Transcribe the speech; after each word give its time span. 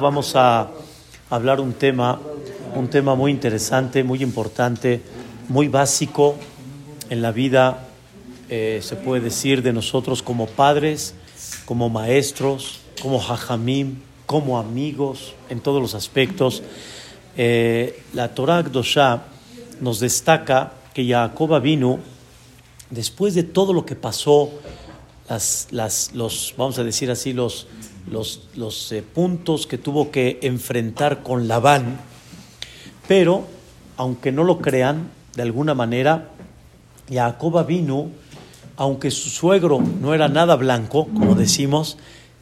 vamos 0.00 0.36
a 0.36 0.68
hablar 1.30 1.60
un 1.60 1.72
tema, 1.72 2.20
un 2.74 2.88
tema 2.88 3.14
muy 3.14 3.30
interesante, 3.30 4.04
muy 4.04 4.22
importante, 4.22 5.00
muy 5.48 5.68
básico 5.68 6.36
en 7.08 7.22
la 7.22 7.32
vida, 7.32 7.88
eh, 8.50 8.80
se 8.82 8.96
puede 8.96 9.22
decir, 9.22 9.62
de 9.62 9.72
nosotros 9.72 10.22
como 10.22 10.46
padres, 10.46 11.14
como 11.64 11.88
maestros, 11.88 12.80
como 13.00 13.18
hajamim, 13.18 13.96
como 14.26 14.58
amigos, 14.58 15.36
en 15.48 15.60
todos 15.60 15.80
los 15.80 15.94
aspectos. 15.94 16.62
Eh, 17.38 18.02
la 18.12 18.34
Torah 18.34 18.62
Dosha 18.62 19.22
nos 19.80 20.00
destaca 20.00 20.74
que 20.92 21.08
Jacob 21.08 21.62
vino 21.62 21.98
después 22.90 23.34
de 23.34 23.42
todo 23.42 23.72
lo 23.72 23.86
que 23.86 23.94
pasó, 23.94 24.50
las, 25.30 25.68
las, 25.70 26.12
los, 26.12 26.52
vamos 26.58 26.78
a 26.78 26.84
decir 26.84 27.10
así, 27.10 27.32
los, 27.32 27.68
los, 28.10 28.48
los 28.56 28.92
eh, 28.92 29.02
puntos 29.02 29.66
que 29.66 29.78
tuvo 29.78 30.10
que 30.10 30.38
enfrentar 30.42 31.22
con 31.22 31.48
Labán, 31.48 32.00
pero 33.08 33.44
aunque 33.96 34.32
no 34.32 34.44
lo 34.44 34.58
crean, 34.58 35.10
de 35.34 35.42
alguna 35.42 35.74
manera, 35.74 36.30
Jacob 37.10 37.66
vino, 37.66 38.10
aunque 38.76 39.10
su 39.10 39.30
suegro 39.30 39.80
no 40.00 40.14
era 40.14 40.28
nada 40.28 40.56
blanco, 40.56 41.06
como 41.06 41.34
decimos, 41.34 41.98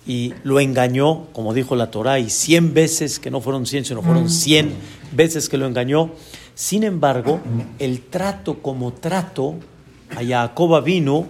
y 0.07 0.33
lo 0.45 0.61
engañó, 0.61 1.27
como 1.33 1.55
dijo 1.55 1.77
la 1.77 1.91
Torah, 1.91 2.19
y 2.19 2.31
cien 2.31 2.73
veces, 2.73 3.19
que 3.19 3.31
no 3.31 3.41
fueron 3.41 3.67
cien, 3.67 3.85
sino 3.85 4.03
fueron 4.03 4.31
cien 4.31 4.73
veces 5.13 5.49
que 5.49 5.59
lo 5.59 5.67
engañó, 5.67 6.11
sin 6.55 6.85
embargo, 6.85 7.41
el 7.79 8.03
trato 8.03 8.63
como 8.63 8.93
trato 8.93 9.55
a 10.17 10.25
Jacob 10.25 10.83
vino 10.83 11.27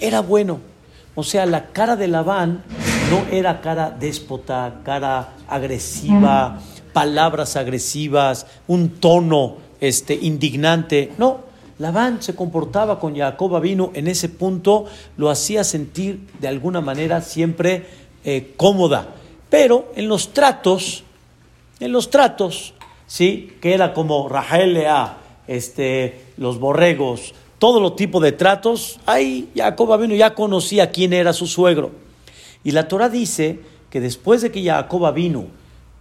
era 0.00 0.20
bueno. 0.20 0.60
O 1.14 1.22
sea, 1.22 1.46
la 1.46 1.68
cara 1.68 1.96
de 1.96 2.08
Labán 2.08 2.62
no 3.10 3.24
era 3.30 3.60
cara 3.60 3.90
déspota, 3.90 4.80
cara 4.84 5.34
agresiva, 5.48 6.58
palabras 6.92 7.56
agresivas, 7.56 8.46
un 8.66 8.88
tono 8.88 9.56
este, 9.80 10.14
indignante. 10.14 11.12
No, 11.18 11.40
Labán 11.78 12.22
se 12.22 12.34
comportaba 12.34 12.98
con 12.98 13.16
Jacob 13.16 13.60
vino 13.60 13.90
en 13.94 14.08
ese 14.08 14.28
punto, 14.28 14.86
lo 15.16 15.30
hacía 15.30 15.62
sentir 15.62 16.26
de 16.40 16.48
alguna 16.48 16.80
manera 16.80 17.20
siempre 17.20 17.86
eh, 18.24 18.54
cómoda. 18.56 19.08
Pero 19.50 19.92
en 19.94 20.08
los 20.08 20.32
tratos, 20.32 21.04
en 21.78 21.92
los 21.92 22.10
tratos, 22.10 22.74
¿sí? 23.06 23.52
que 23.60 23.74
era 23.74 23.92
como 23.94 24.28
Rahel 24.28 24.74
Lea, 24.74 25.18
este, 25.46 26.24
los 26.38 26.58
borregos, 26.58 27.34
todo 27.58 27.78
lo 27.78 27.92
tipo 27.92 28.18
de 28.20 28.32
tratos, 28.32 28.98
ahí 29.06 29.48
Jacob 29.54 30.00
vino 30.00 30.14
ya 30.14 30.34
conocía 30.34 30.90
quién 30.90 31.12
era 31.12 31.32
su 31.32 31.46
suegro. 31.46 32.05
Y 32.66 32.72
la 32.72 32.88
Torah 32.88 33.08
dice 33.08 33.60
que 33.90 34.00
después 34.00 34.42
de 34.42 34.50
que 34.50 34.64
Jacob 34.64 35.14
vino, 35.14 35.46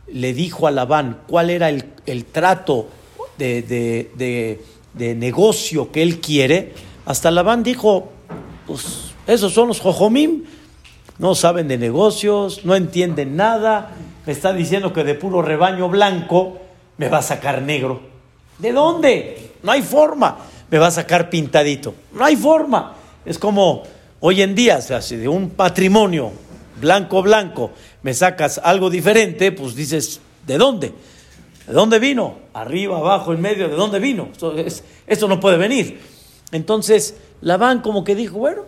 le 0.08 0.33
dijo 0.33 0.66
a 0.66 0.71
Labán 0.71 1.19
cuál 1.27 1.52
era 1.52 1.69
el, 1.69 2.25
trato 2.25 2.88
de, 3.38 3.61
de, 4.16 5.16
negocio 5.16 5.91
que 5.91 6.02
él 6.02 6.19
quiere, 6.19 6.73
hasta 7.05 7.30
Labán 7.30 7.61
dijo, 7.61 8.09
pues 8.66 9.11
esos 9.27 9.53
son 9.53 9.67
los 9.67 9.80
jojomim, 9.80 10.45
no 11.19 11.36
saben 11.36 11.67
de 11.67 11.77
negocios, 11.77 12.66
no 12.66 12.75
entienden 12.75 13.36
nada, 13.36 13.91
me 14.25 14.33
está 14.33 14.52
diciendo 14.52 14.91
que 14.91 15.03
de 15.03 15.13
puro 15.13 15.43
rebaño 15.43 15.88
blanco 15.88 16.58
me 16.97 17.09
va 17.09 17.19
a 17.19 17.21
sacar 17.21 17.61
negro. 17.61 18.02
¿De 18.58 18.73
dónde? 18.73 19.52
No 19.61 19.71
hay 19.71 19.83
forma. 19.83 20.39
Me 20.71 20.80
va 20.80 20.88
a 20.88 20.91
sacar 20.91 21.30
pintadito. 21.30 21.93
No 22.11 22.25
hay 22.25 22.36
forma. 22.36 22.95
Es 23.23 23.38
como 23.38 23.83
hoy 24.19 24.41
en 24.41 24.55
día, 24.55 24.77
o 24.77 24.81
sea, 24.81 25.03
si 25.03 25.16
de 25.16 25.27
un 25.27 25.52
patrimonio 25.52 26.31
blanco, 26.80 27.22
blanco, 27.22 27.72
me 28.04 28.14
sacas 28.14 28.59
algo 28.64 28.90
diferente, 28.90 29.52
pues 29.52 29.76
dices, 29.76 30.22
¿de 30.45 30.58
dónde? 30.58 30.94
¿De 31.67 31.73
dónde 31.73 32.00
vino? 32.00 32.36
Arriba, 32.54 32.98
abajo, 32.98 33.34
en 33.34 33.42
medio, 33.42 33.67
¿de 33.67 33.76
dónde 33.76 34.00
vino? 34.00 34.30
Esto, 35.08 35.28
no 35.28 35.40
puede 35.40 35.58
venir. 35.58 36.00
Entonces, 36.52 37.16
Labán 37.42 37.82
como 37.82 38.04
que 38.04 38.16
dijo, 38.16 38.38
bueno, 38.38 38.64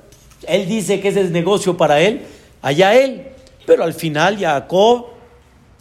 él 0.48 0.68
dice 0.68 1.00
que 1.00 1.10
ese 1.10 1.22
es 1.22 1.32
negocio 1.32 1.78
para 1.78 2.02
él, 2.02 2.22
allá 2.62 2.96
él. 2.96 3.28
Pero 3.66 3.84
al 3.84 3.94
final 3.94 4.40
Jacob 4.40 5.08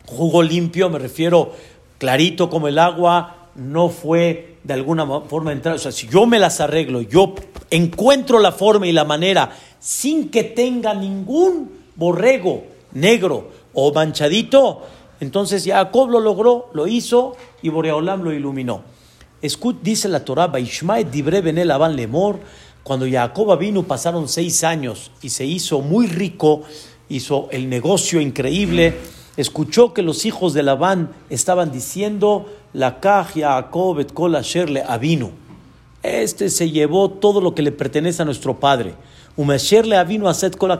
jugó 0.06 0.42
limpio, 0.42 0.90
me 0.90 0.98
refiero 0.98 1.52
clarito 1.98 2.50
como 2.50 2.68
el 2.68 2.78
agua, 2.78 3.50
no 3.54 3.88
fue 3.88 4.56
de 4.64 4.74
alguna 4.74 5.06
forma 5.22 5.52
entrar. 5.52 5.76
O 5.76 5.78
sea, 5.78 5.92
si 5.92 6.08
yo 6.08 6.26
me 6.26 6.38
las 6.38 6.60
arreglo, 6.60 7.00
yo 7.00 7.34
encuentro 7.70 8.40
la 8.40 8.52
forma 8.52 8.86
y 8.86 8.92
la 8.92 9.04
manera 9.04 9.50
sin 9.78 10.28
que 10.30 10.44
tenga 10.44 10.94
ningún 10.94 11.75
borrego 11.96 12.64
negro 12.92 13.48
o 13.74 13.92
manchadito, 13.92 14.82
entonces 15.20 15.64
Jacob 15.64 16.10
lo 16.10 16.20
logró, 16.20 16.70
lo 16.72 16.86
hizo 16.86 17.36
y 17.62 17.68
Boreolam 17.68 18.22
lo 18.22 18.32
iluminó. 18.32 18.82
Dice 19.82 20.08
la 20.08 20.24
Torah, 20.24 20.52
Dibre 21.10 21.40
Benel 21.40 21.72
Lemor, 21.94 22.38
cuando 22.82 23.06
Jacob 23.08 23.58
vino 23.58 23.82
pasaron 23.82 24.28
seis 24.28 24.64
años 24.64 25.10
y 25.22 25.30
se 25.30 25.44
hizo 25.44 25.80
muy 25.80 26.06
rico, 26.06 26.62
hizo 27.08 27.48
el 27.50 27.68
negocio 27.68 28.20
increíble 28.20 28.94
escuchó 29.36 29.92
que 29.92 30.02
los 30.02 30.24
hijos 30.24 30.54
de 30.54 30.62
Labán 30.62 31.10
estaban 31.30 31.70
diciendo, 31.70 32.46
la 32.72 33.00
caja 33.00 33.32
Jacob 33.34 34.00
et 34.00 34.12
kol 34.12 34.36
avino. 34.36 35.30
Este 36.02 36.50
se 36.50 36.70
llevó 36.70 37.10
todo 37.10 37.40
lo 37.40 37.54
que 37.54 37.62
le 37.62 37.72
pertenece 37.72 38.22
a 38.22 38.24
nuestro 38.24 38.58
padre. 38.58 38.94
le 39.36 39.96
avino 39.96 40.28
aset 40.28 40.56
kol. 40.56 40.78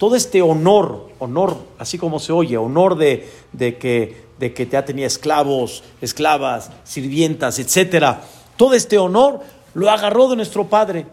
Todo 0.00 0.16
este 0.16 0.40
honor, 0.40 1.10
honor, 1.18 1.58
así 1.78 1.98
como 1.98 2.20
se 2.20 2.32
oye, 2.32 2.56
honor 2.56 2.96
de, 2.96 3.28
de, 3.52 3.76
que, 3.76 4.24
de 4.38 4.54
que 4.54 4.66
ya 4.66 4.82
tenía 4.82 5.06
esclavos, 5.06 5.84
esclavas, 6.00 6.70
sirvientas, 6.84 7.58
etcétera. 7.58 8.22
Todo 8.56 8.72
este 8.72 8.96
honor 8.96 9.40
lo 9.74 9.90
agarró 9.90 10.30
de 10.30 10.36
nuestro 10.36 10.66
padre. 10.68 11.04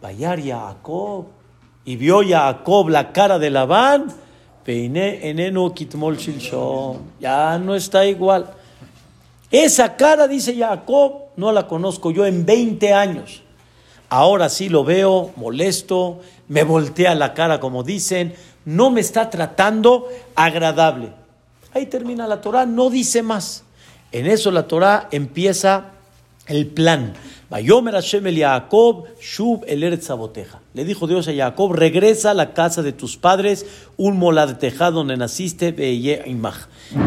Vayar 0.00 0.40
Jacob. 0.40 1.24
Y 1.84 1.96
vio 1.96 2.20
Jacob 2.24 2.88
la 2.88 3.10
cara 3.10 3.40
de 3.40 3.50
Labán 3.50 4.14
enenu 4.64 5.74
kitmol 5.74 6.16
Ya 7.18 7.58
no 7.58 7.74
está 7.74 8.06
igual. 8.06 8.54
Esa 9.50 9.96
cara, 9.96 10.28
dice 10.28 10.56
Jacob, 10.56 11.30
no 11.34 11.50
la 11.50 11.66
conozco 11.66 12.12
yo 12.12 12.24
en 12.24 12.46
20 12.46 12.92
años. 12.92 13.42
Ahora 14.08 14.48
sí 14.48 14.68
lo 14.68 14.84
veo 14.84 15.32
molesto, 15.36 16.20
me 16.48 16.62
voltea 16.62 17.14
la 17.14 17.34
cara 17.34 17.60
como 17.60 17.82
dicen, 17.82 18.34
no 18.64 18.90
me 18.90 19.00
está 19.00 19.30
tratando 19.30 20.08
agradable. 20.34 21.12
Ahí 21.72 21.86
termina 21.86 22.26
la 22.26 22.40
Torah, 22.40 22.66
no 22.66 22.90
dice 22.90 23.22
más. 23.22 23.64
En 24.12 24.26
eso 24.26 24.50
la 24.50 24.66
Torah 24.66 25.08
empieza 25.10 25.92
el 26.46 26.66
plan. 26.66 27.14
Shub 27.60 29.64
Le 30.74 30.84
dijo 30.84 31.06
Dios 31.06 31.28
a 31.28 31.34
Jacob, 31.34 31.72
regresa 31.72 32.32
a 32.32 32.34
la 32.34 32.54
casa 32.54 32.82
de 32.82 32.92
tus 32.92 33.16
padres, 33.16 33.66
un 33.96 34.18
molad 34.18 34.56
tejado 34.56 34.98
donde 34.98 35.16
naciste, 35.16 35.68
y 35.68 36.34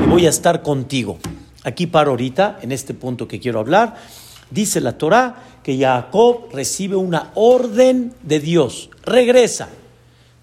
voy 0.08 0.26
a 0.26 0.30
estar 0.30 0.62
contigo. 0.62 1.18
Aquí 1.64 1.88
paro 1.88 2.12
ahorita, 2.12 2.59
en 2.62 2.72
este 2.72 2.94
punto 2.94 3.28
que 3.28 3.40
quiero 3.40 3.59
hablar. 3.59 3.96
Dice 4.50 4.82
la 4.82 4.98
Torah 4.98 5.44
que 5.64 5.78
Jacob 5.78 6.50
recibe 6.52 6.96
una 6.96 7.31
orden 7.36 8.14
de 8.24 8.40
Dios. 8.40 8.90
Regresa. 9.03 9.70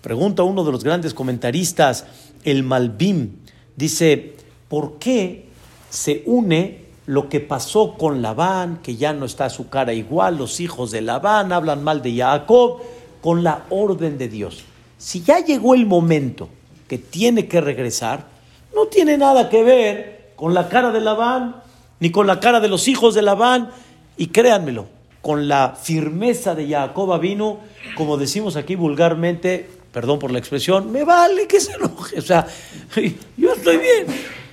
Pregunta 0.03 0.43
uno 0.43 0.65
de 0.65 0.73
los 0.73 0.85
grandes 0.85 1.15
comentaristas, 1.15 2.07
el 2.45 2.63
Malbim. 2.63 3.37
Dice, 3.77 4.37
¿por 4.69 4.99
qué 4.99 5.49
se 5.91 6.23
une 6.27 6.87
lo 7.07 7.29
que 7.29 7.41
pasó 7.41 7.95
con 7.95 8.21
Labán, 8.21 8.81
que 8.83 8.97
ya 8.97 9.13
no 9.13 9.27
está 9.27 9.49
su 9.49 9.69
cara 9.69 9.93
igual, 9.93 10.37
los 10.37 10.61
hijos 10.61 10.91
de 10.91 11.01
Labán 11.01 11.53
hablan 11.53 11.83
mal 11.83 12.03
de 12.03 12.17
Jacob, 12.17 12.81
con 13.21 13.43
la 13.43 13.65
orden 13.71 14.19
de 14.19 14.29
Dios. 14.29 14.65
Si 14.99 15.23
ya 15.23 15.41
llegó 15.41 15.75
el 15.75 15.87
momento 15.87 16.49
que 16.89 16.99
tiene 16.99 17.47
que 17.47 17.61
regresar, 17.61 18.27
no 18.75 18.87
tiene 18.87 19.17
nada 19.19 19.49
que 19.49 19.63
ver 19.63 20.33
con 20.37 20.53
la 20.53 20.69
cara 20.69 20.91
de 20.91 21.01
Labán, 21.01 21.63
ni 22.01 22.11
con 22.11 22.27
la 22.27 22.41
cara 22.41 22.61
de 22.61 22.69
los 22.69 22.89
hijos 22.89 23.15
de 23.15 23.23
Labán, 23.23 23.71
y 24.17 24.29
créanmelo, 24.29 24.87
con 25.27 25.49
la 25.49 25.75
firmeza 25.75 26.55
de 26.55 26.69
Jacob 26.69 27.19
vino, 27.21 27.59
como 27.97 28.17
decimos 28.17 28.55
aquí 28.55 28.77
vulgarmente, 28.77 29.69
perdón 29.91 30.21
por 30.21 30.31
la 30.31 30.39
expresión, 30.39 30.93
me 30.93 31.03
vale 31.03 31.49
que 31.49 31.59
se 31.59 31.73
enoje, 31.73 32.21
o 32.21 32.23
sea, 32.23 32.47
yo 33.37 33.53
estoy 33.53 33.79
bien, 33.79 34.07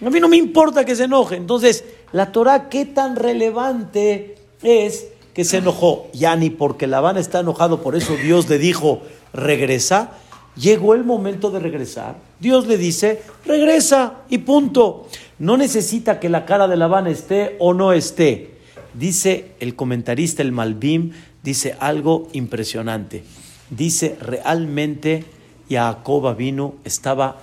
a 0.03 0.09
mí 0.09 0.19
no 0.19 0.27
me 0.27 0.37
importa 0.37 0.83
que 0.83 0.95
se 0.95 1.03
enoje, 1.03 1.35
entonces 1.35 1.85
la 2.11 2.31
Torah, 2.31 2.69
¿qué 2.69 2.85
tan 2.85 3.15
relevante 3.15 4.35
es 4.63 5.09
que 5.35 5.45
se 5.45 5.57
enojó? 5.57 6.07
Ya 6.11 6.35
ni 6.35 6.49
porque 6.49 6.87
Labán 6.87 7.17
está 7.17 7.41
enojado, 7.41 7.83
por 7.83 7.95
eso 7.95 8.15
Dios 8.15 8.49
le 8.49 8.57
dijo, 8.57 9.03
regresa. 9.31 10.13
Llegó 10.55 10.93
el 10.93 11.03
momento 11.03 11.49
de 11.49 11.59
regresar. 11.59 12.15
Dios 12.39 12.67
le 12.67 12.77
dice, 12.77 13.23
regresa 13.43 14.21
y 14.29 14.39
punto. 14.39 15.07
No 15.39 15.57
necesita 15.57 16.19
que 16.19 16.29
la 16.29 16.45
cara 16.45 16.67
de 16.67 16.77
Labán 16.77 17.07
esté 17.07 17.57
o 17.59 17.73
no 17.73 17.91
esté. 17.91 18.52
Dice 18.93 19.51
el 19.59 19.75
comentarista, 19.75 20.41
el 20.41 20.51
Malbim, 20.51 21.11
dice 21.41 21.75
algo 21.79 22.27
impresionante. 22.33 23.23
Dice, 23.69 24.17
realmente 24.19 25.25
Jacob 25.69 26.35
vino, 26.35 26.75
estaba 26.83 27.39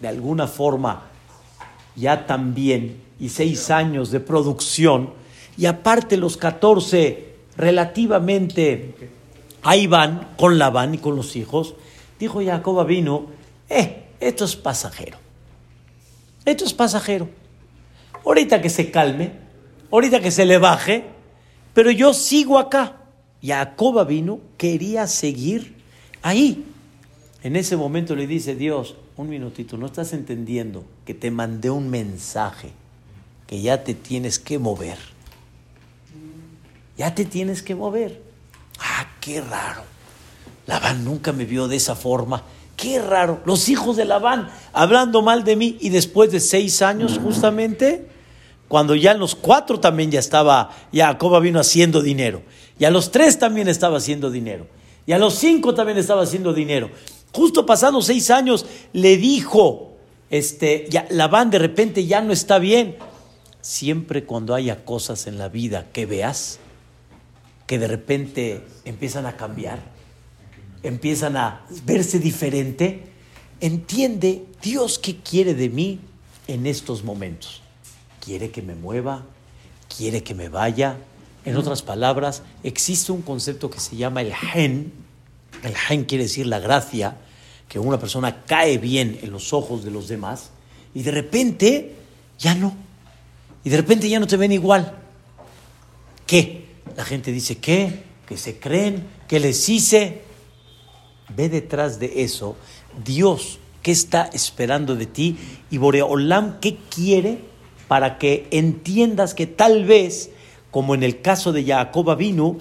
de 0.00 0.08
alguna 0.08 0.46
forma 0.46 1.04
ya 1.94 2.26
también, 2.26 3.02
y 3.18 3.28
seis 3.30 3.70
años 3.70 4.10
de 4.10 4.20
producción, 4.20 5.10
y 5.56 5.66
aparte 5.66 6.16
los 6.16 6.36
14 6.36 7.34
relativamente 7.56 8.94
ahí 9.62 9.88
van 9.88 10.28
con 10.36 10.58
Labán 10.58 10.94
y 10.94 10.98
con 10.98 11.16
los 11.16 11.34
hijos, 11.34 11.74
dijo 12.18 12.40
Jacob 12.44 12.86
vino, 12.86 13.26
eh, 13.68 14.04
esto 14.20 14.44
es 14.44 14.54
pasajero, 14.54 15.18
esto 16.44 16.64
es 16.64 16.72
pasajero, 16.72 17.28
ahorita 18.24 18.62
que 18.62 18.70
se 18.70 18.92
calme, 18.92 19.47
ahorita 19.90 20.20
que 20.20 20.30
se 20.30 20.44
le 20.44 20.58
baje, 20.58 21.04
pero 21.74 21.90
yo 21.90 22.14
sigo 22.14 22.58
acá. 22.58 22.96
Jacob 23.42 24.06
vino, 24.06 24.40
quería 24.56 25.06
seguir 25.06 25.76
ahí. 26.22 26.64
En 27.42 27.56
ese 27.56 27.76
momento 27.76 28.16
le 28.16 28.26
dice 28.26 28.54
Dios, 28.54 28.96
un 29.16 29.28
minutito, 29.28 29.76
no 29.76 29.86
estás 29.86 30.12
entendiendo 30.12 30.84
que 31.04 31.14
te 31.14 31.30
mandé 31.30 31.70
un 31.70 31.88
mensaje, 31.88 32.70
que 33.46 33.60
ya 33.60 33.84
te 33.84 33.94
tienes 33.94 34.38
que 34.38 34.58
mover. 34.58 34.98
Ya 36.96 37.14
te 37.14 37.24
tienes 37.24 37.62
que 37.62 37.76
mover. 37.76 38.20
Ah, 38.80 39.06
qué 39.20 39.40
raro. 39.40 39.82
Labán 40.66 41.04
nunca 41.04 41.32
me 41.32 41.44
vio 41.44 41.68
de 41.68 41.76
esa 41.76 41.94
forma. 41.94 42.42
Qué 42.76 43.00
raro. 43.00 43.40
Los 43.44 43.68
hijos 43.68 43.96
de 43.96 44.04
Labán 44.04 44.50
hablando 44.72 45.22
mal 45.22 45.44
de 45.44 45.56
mí 45.56 45.76
y 45.80 45.88
después 45.88 46.30
de 46.30 46.40
seis 46.40 46.82
años 46.82 47.18
justamente, 47.22 48.08
cuando 48.68 48.94
ya 48.94 49.14
los 49.14 49.34
cuatro 49.34 49.80
también 49.80 50.10
ya 50.10 50.20
estaba, 50.20 50.70
Jacob 50.92 51.40
vino 51.40 51.58
haciendo 51.58 52.02
dinero. 52.02 52.42
Y 52.78 52.84
a 52.84 52.90
los 52.90 53.10
tres 53.10 53.38
también 53.38 53.66
estaba 53.66 53.96
haciendo 53.96 54.30
dinero. 54.30 54.66
Y 55.06 55.12
a 55.12 55.18
los 55.18 55.34
cinco 55.34 55.74
también 55.74 55.96
estaba 55.96 56.22
haciendo 56.22 56.52
dinero. 56.52 56.90
Justo 57.32 57.64
pasados 57.64 58.06
seis 58.06 58.30
años 58.30 58.66
le 58.92 59.16
dijo, 59.16 59.96
este, 60.28 60.86
ya, 60.90 61.06
Labán 61.10 61.50
de 61.50 61.58
repente 61.58 62.04
ya 62.04 62.20
no 62.20 62.32
está 62.32 62.58
bien. 62.58 62.96
Siempre 63.62 64.24
cuando 64.24 64.54
haya 64.54 64.84
cosas 64.84 65.26
en 65.26 65.38
la 65.38 65.48
vida 65.48 65.86
que 65.92 66.04
veas, 66.04 66.58
que 67.66 67.78
de 67.78 67.88
repente 67.88 68.64
empiezan 68.84 69.24
a 69.26 69.36
cambiar, 69.36 69.80
empiezan 70.82 71.36
a 71.36 71.66
verse 71.84 72.18
diferente, 72.18 73.04
entiende 73.60 74.44
Dios 74.62 74.98
qué 74.98 75.16
quiere 75.16 75.54
de 75.54 75.70
mí 75.70 76.00
en 76.46 76.66
estos 76.66 77.02
momentos. 77.02 77.62
Quiere 78.28 78.50
que 78.50 78.60
me 78.60 78.74
mueva, 78.74 79.24
quiere 79.96 80.22
que 80.22 80.34
me 80.34 80.50
vaya. 80.50 80.98
En 81.46 81.56
otras 81.56 81.80
palabras, 81.80 82.42
existe 82.62 83.10
un 83.10 83.22
concepto 83.22 83.70
que 83.70 83.80
se 83.80 83.96
llama 83.96 84.20
el 84.20 84.34
gen. 84.34 84.92
El 85.62 85.74
gen 85.74 86.04
quiere 86.04 86.24
decir 86.24 86.46
la 86.46 86.58
gracia, 86.58 87.16
que 87.70 87.78
una 87.78 87.98
persona 87.98 88.44
cae 88.44 88.76
bien 88.76 89.18
en 89.22 89.30
los 89.30 89.54
ojos 89.54 89.82
de 89.82 89.90
los 89.90 90.08
demás 90.08 90.50
y 90.94 91.04
de 91.04 91.10
repente 91.10 91.94
ya 92.38 92.54
no. 92.54 92.76
Y 93.64 93.70
de 93.70 93.78
repente 93.78 94.10
ya 94.10 94.20
no 94.20 94.26
te 94.26 94.36
ven 94.36 94.52
igual. 94.52 94.98
¿Qué? 96.26 96.66
La 96.98 97.06
gente 97.06 97.32
dice, 97.32 97.56
¿qué? 97.56 98.02
Que 98.26 98.36
se 98.36 98.58
creen, 98.58 99.06
que 99.26 99.40
les 99.40 99.70
hice. 99.70 100.20
Ve 101.34 101.48
detrás 101.48 101.98
de 101.98 102.24
eso, 102.24 102.56
Dios, 103.02 103.58
¿qué 103.82 103.90
está 103.90 104.28
esperando 104.34 104.96
de 104.96 105.06
ti? 105.06 105.38
Y 105.70 105.78
Boreolam, 105.78 106.60
¿qué 106.60 106.76
quiere 106.94 107.47
para 107.88 108.18
que 108.18 108.46
entiendas 108.50 109.34
que 109.34 109.46
tal 109.46 109.84
vez, 109.84 110.30
como 110.70 110.94
en 110.94 111.02
el 111.02 111.20
caso 111.20 111.52
de 111.52 111.64
Jacob 111.64 112.16
vino, 112.16 112.58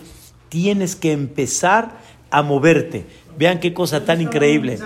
tienes 0.50 0.95
que 0.95 1.12
empezar 1.12 2.00
a 2.31 2.41
moverte. 2.41 3.06
Vean 3.38 3.59
qué 3.59 3.74
cosa 3.74 4.03
tan 4.06 4.21
increíble. 4.21 4.79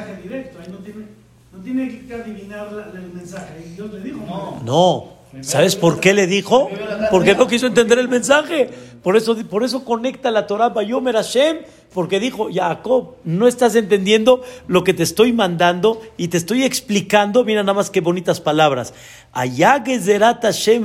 No 4.66 5.11
¿Sabes 5.40 5.78
por 5.78 6.02
qué 6.02 6.14
le 6.14 6.28
dijo? 6.28 6.70
Porque 7.10 7.36
no 7.36 7.48
quiso 7.48 7.68
entender 7.68 7.98
el 8.00 8.10
mensaje. 8.10 8.70
Por 9.02 9.16
eso, 9.16 9.36
por 9.50 9.64
eso 9.64 9.86
conecta 9.86 10.30
la 10.30 10.46
Torah 10.46 10.70
Bayomer 10.70 11.16
Hashem, 11.16 11.60
porque 11.94 12.20
dijo, 12.20 12.50
Jacob, 12.54 13.16
no 13.24 13.48
estás 13.48 13.76
entendiendo 13.76 14.44
lo 14.68 14.84
que 14.84 14.94
te 14.94 15.04
estoy 15.04 15.34
mandando 15.34 16.02
y 16.18 16.28
te 16.28 16.38
estoy 16.38 16.64
explicando. 16.64 17.44
Mira 17.46 17.64
nada 17.64 17.74
más 17.74 17.90
qué 17.90 18.02
bonitas 18.02 18.42
palabras. 18.42 18.94
Hashem 19.34 20.84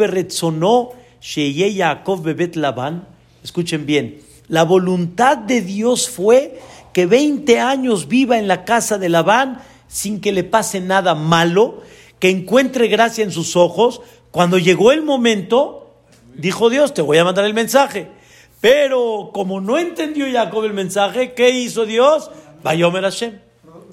Jacob 1.77 2.23
bebet 2.23 2.57
Laban. 2.57 3.07
Escuchen 3.43 3.85
bien. 3.85 4.21
La 4.49 4.63
voluntad 4.63 5.39
de 5.39 5.61
Dios 5.61 6.09
fue 6.09 6.61
que 6.93 7.07
20 7.07 7.61
años 7.61 8.09
viva 8.09 8.39
en 8.39 8.49
la 8.49 8.65
casa 8.65 8.97
de 8.97 9.09
Labán 9.09 9.61
sin 9.89 10.21
que 10.21 10.33
le 10.33 10.45
pase 10.45 10.81
nada 10.81 11.15
malo, 11.15 11.83
que 12.19 12.31
encuentre 12.31 12.89
gracia 12.89 13.23
en 13.25 13.31
sus 13.31 13.57
ojos, 13.57 14.01
cuando 14.37 14.59
llegó 14.59 14.93
el 14.93 15.00
momento, 15.00 15.94
dijo 16.35 16.69
Dios, 16.69 16.93
te 16.93 17.00
voy 17.00 17.17
a 17.17 17.25
mandar 17.25 17.47
el 17.47 17.55
mensaje. 17.55 18.11
Pero 18.61 19.31
como 19.33 19.62
no 19.62 19.79
entendió 19.79 20.27
Jacob 20.31 20.65
el 20.65 20.75
mensaje, 20.75 21.33
¿qué 21.33 21.49
hizo 21.49 21.87
Dios? 21.87 22.31
Vayomer 22.62 23.05
Hashem. 23.05 23.38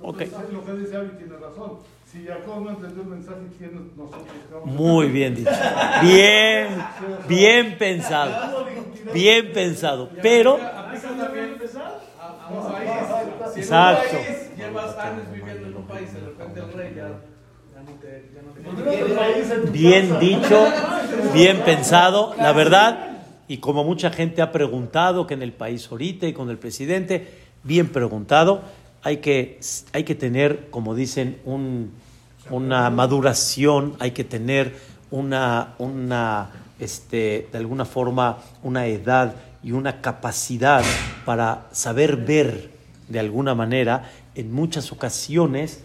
Okay. 0.01 0.29
Muy 4.65 5.07
bien 5.07 5.33
dicho. 5.33 5.49
Bien, 6.01 6.67
bien 7.29 7.77
pensado. 7.77 8.65
Bien 9.13 9.49
pensado. 9.53 10.09
Pero. 10.21 10.59
Exacto. 13.55 14.17
Llevas 14.57 14.97
años 14.97 15.31
viviendo 15.31 15.67
en 15.67 15.77
un 15.77 15.87
país, 15.87 16.13
de 16.13 16.19
repente 16.19 16.59
el 16.59 16.73
rey 16.73 16.93
ya. 16.97 17.32
Bien 19.71 20.19
dicho, 20.19 20.65
bien 21.33 21.61
pensado, 21.61 22.33
la 22.37 22.53
verdad, 22.53 23.17
y 23.47 23.57
como 23.57 23.83
mucha 23.83 24.09
gente 24.09 24.41
ha 24.41 24.51
preguntado 24.51 25.27
que 25.27 25.33
en 25.33 25.41
el 25.41 25.51
país 25.51 25.87
ahorita 25.91 26.27
y 26.27 26.33
con 26.33 26.49
el 26.49 26.57
presidente, 26.57 27.27
bien 27.63 27.89
preguntado, 27.89 28.61
hay 29.03 29.17
que, 29.17 29.59
hay 29.91 30.03
que 30.03 30.15
tener, 30.15 30.69
como 30.69 30.95
dicen, 30.95 31.37
un, 31.45 31.91
una 32.49 32.89
maduración, 32.89 33.95
hay 33.99 34.11
que 34.11 34.23
tener 34.23 34.75
una, 35.11 35.75
una 35.77 36.49
este, 36.79 37.47
de 37.51 37.57
alguna 37.57 37.85
forma, 37.85 38.39
una 38.63 38.87
edad 38.87 39.35
y 39.61 39.71
una 39.71 40.01
capacidad 40.01 40.83
para 41.25 41.67
saber 41.71 42.17
ver 42.17 42.71
de 43.07 43.19
alguna 43.19 43.55
manera 43.55 44.09
en 44.35 44.51
muchas 44.51 44.91
ocasiones 44.91 45.83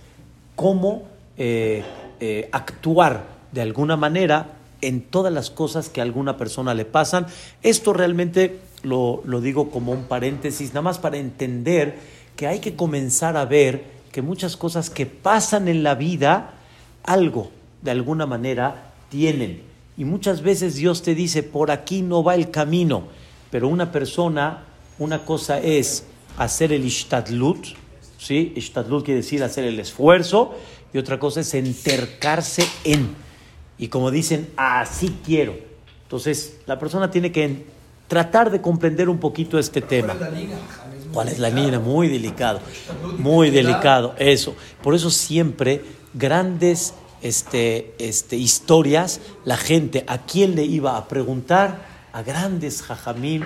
cómo 0.57 1.18
eh, 1.39 1.85
eh, 2.21 2.49
actuar 2.53 3.25
de 3.53 3.63
alguna 3.63 3.97
manera 3.97 4.57
en 4.81 5.01
todas 5.03 5.33
las 5.33 5.51
cosas 5.51 5.89
que 5.89 6.01
a 6.01 6.05
alguna 6.05 6.37
persona 6.37 6.75
le 6.75 6.85
pasan. 6.85 7.27
Esto 7.63 7.93
realmente 7.93 8.59
lo, 8.83 9.23
lo 9.25 9.41
digo 9.41 9.71
como 9.71 9.93
un 9.93 10.05
paréntesis, 10.05 10.69
nada 10.71 10.83
más 10.83 10.99
para 10.99 11.17
entender 11.17 11.97
que 12.37 12.47
hay 12.47 12.61
que 12.61 12.77
comenzar 12.77 13.37
a 13.37 13.45
ver 13.45 13.85
que 14.13 14.23
muchas 14.23 14.57
cosas 14.57 14.91
que 14.91 15.07
pasan 15.07 15.69
en 15.69 15.83
la 15.83 15.95
vida, 15.95 16.55
algo 17.05 17.51
de 17.83 17.91
alguna 17.91 18.27
manera 18.27 18.93
tienen. 19.09 19.63
Y 19.97 20.05
muchas 20.05 20.43
veces 20.43 20.77
Dios 20.77 21.03
te 21.03 21.15
dice, 21.15 21.43
por 21.43 21.71
aquí 21.71 22.03
no 22.03 22.23
va 22.23 22.35
el 22.35 22.51
camino. 22.51 23.05
Pero 23.51 23.69
una 23.69 23.91
persona, 23.91 24.65
una 24.99 25.25
cosa 25.25 25.59
es 25.59 26.05
hacer 26.37 26.73
el 26.73 26.85
ishtadlut, 26.85 27.67
¿sí? 28.19 28.53
Ishtadlut 28.57 29.05
quiere 29.05 29.23
decir 29.23 29.43
hacer 29.43 29.65
el 29.65 29.81
esfuerzo, 29.81 30.55
y 30.93 30.99
otra 30.99 31.19
cosa 31.19 31.41
es 31.41 31.55
entercarse 31.55 32.67
en. 32.85 33.15
Y 33.79 33.89
como 33.89 34.11
dicen, 34.11 34.49
así 34.57 35.17
quiero. 35.25 35.57
Entonces, 36.03 36.59
la 36.67 36.79
persona 36.79 37.11
tiene 37.11 37.31
que 37.31 37.65
tratar 38.09 38.51
de 38.51 38.61
comprender 38.61 39.09
un 39.09 39.19
poquito 39.19 39.59
este 39.59 39.81
tema. 39.81 40.17
¿Cuál 41.13 41.29
es 41.29 41.39
la 41.39 41.51
línea? 41.51 41.79
Muy 41.79 42.09
delicado. 42.09 42.61
Muy 43.19 43.51
delicado, 43.51 44.15
eso. 44.19 44.55
Por 44.83 44.95
eso 44.95 45.11
siempre 45.11 45.85
grandes 46.15 46.95
este, 47.23 47.95
este, 47.99 48.37
historias, 48.37 49.21
la 49.45 49.57
gente, 49.57 50.05
¿a 50.07 50.19
quién 50.19 50.55
le 50.55 50.65
iba 50.65 50.97
a 50.97 51.09
preguntar? 51.09 51.87
A 52.13 52.23
grandes 52.23 52.83
jajamim 52.83 53.43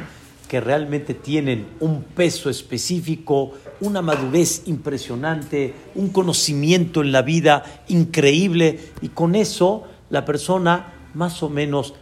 que 0.49 0.61
realmente 0.61 1.15
tienen 1.15 1.67
un 1.81 2.03
peso 2.03 2.51
específico, 2.51 3.55
una 3.83 4.01
madurez 4.01 4.63
impresionante, 4.67 5.75
un 5.97 6.11
conocimiento 6.11 7.03
en 7.03 7.11
la 7.11 7.23
vida 7.23 7.83
increíble 7.89 8.79
y 9.01 9.09
con 9.09 9.35
eso 9.35 9.85
la 10.09 10.25
persona 10.25 10.95
más 11.15 11.43
o 11.43 11.49
menos, 11.49 11.95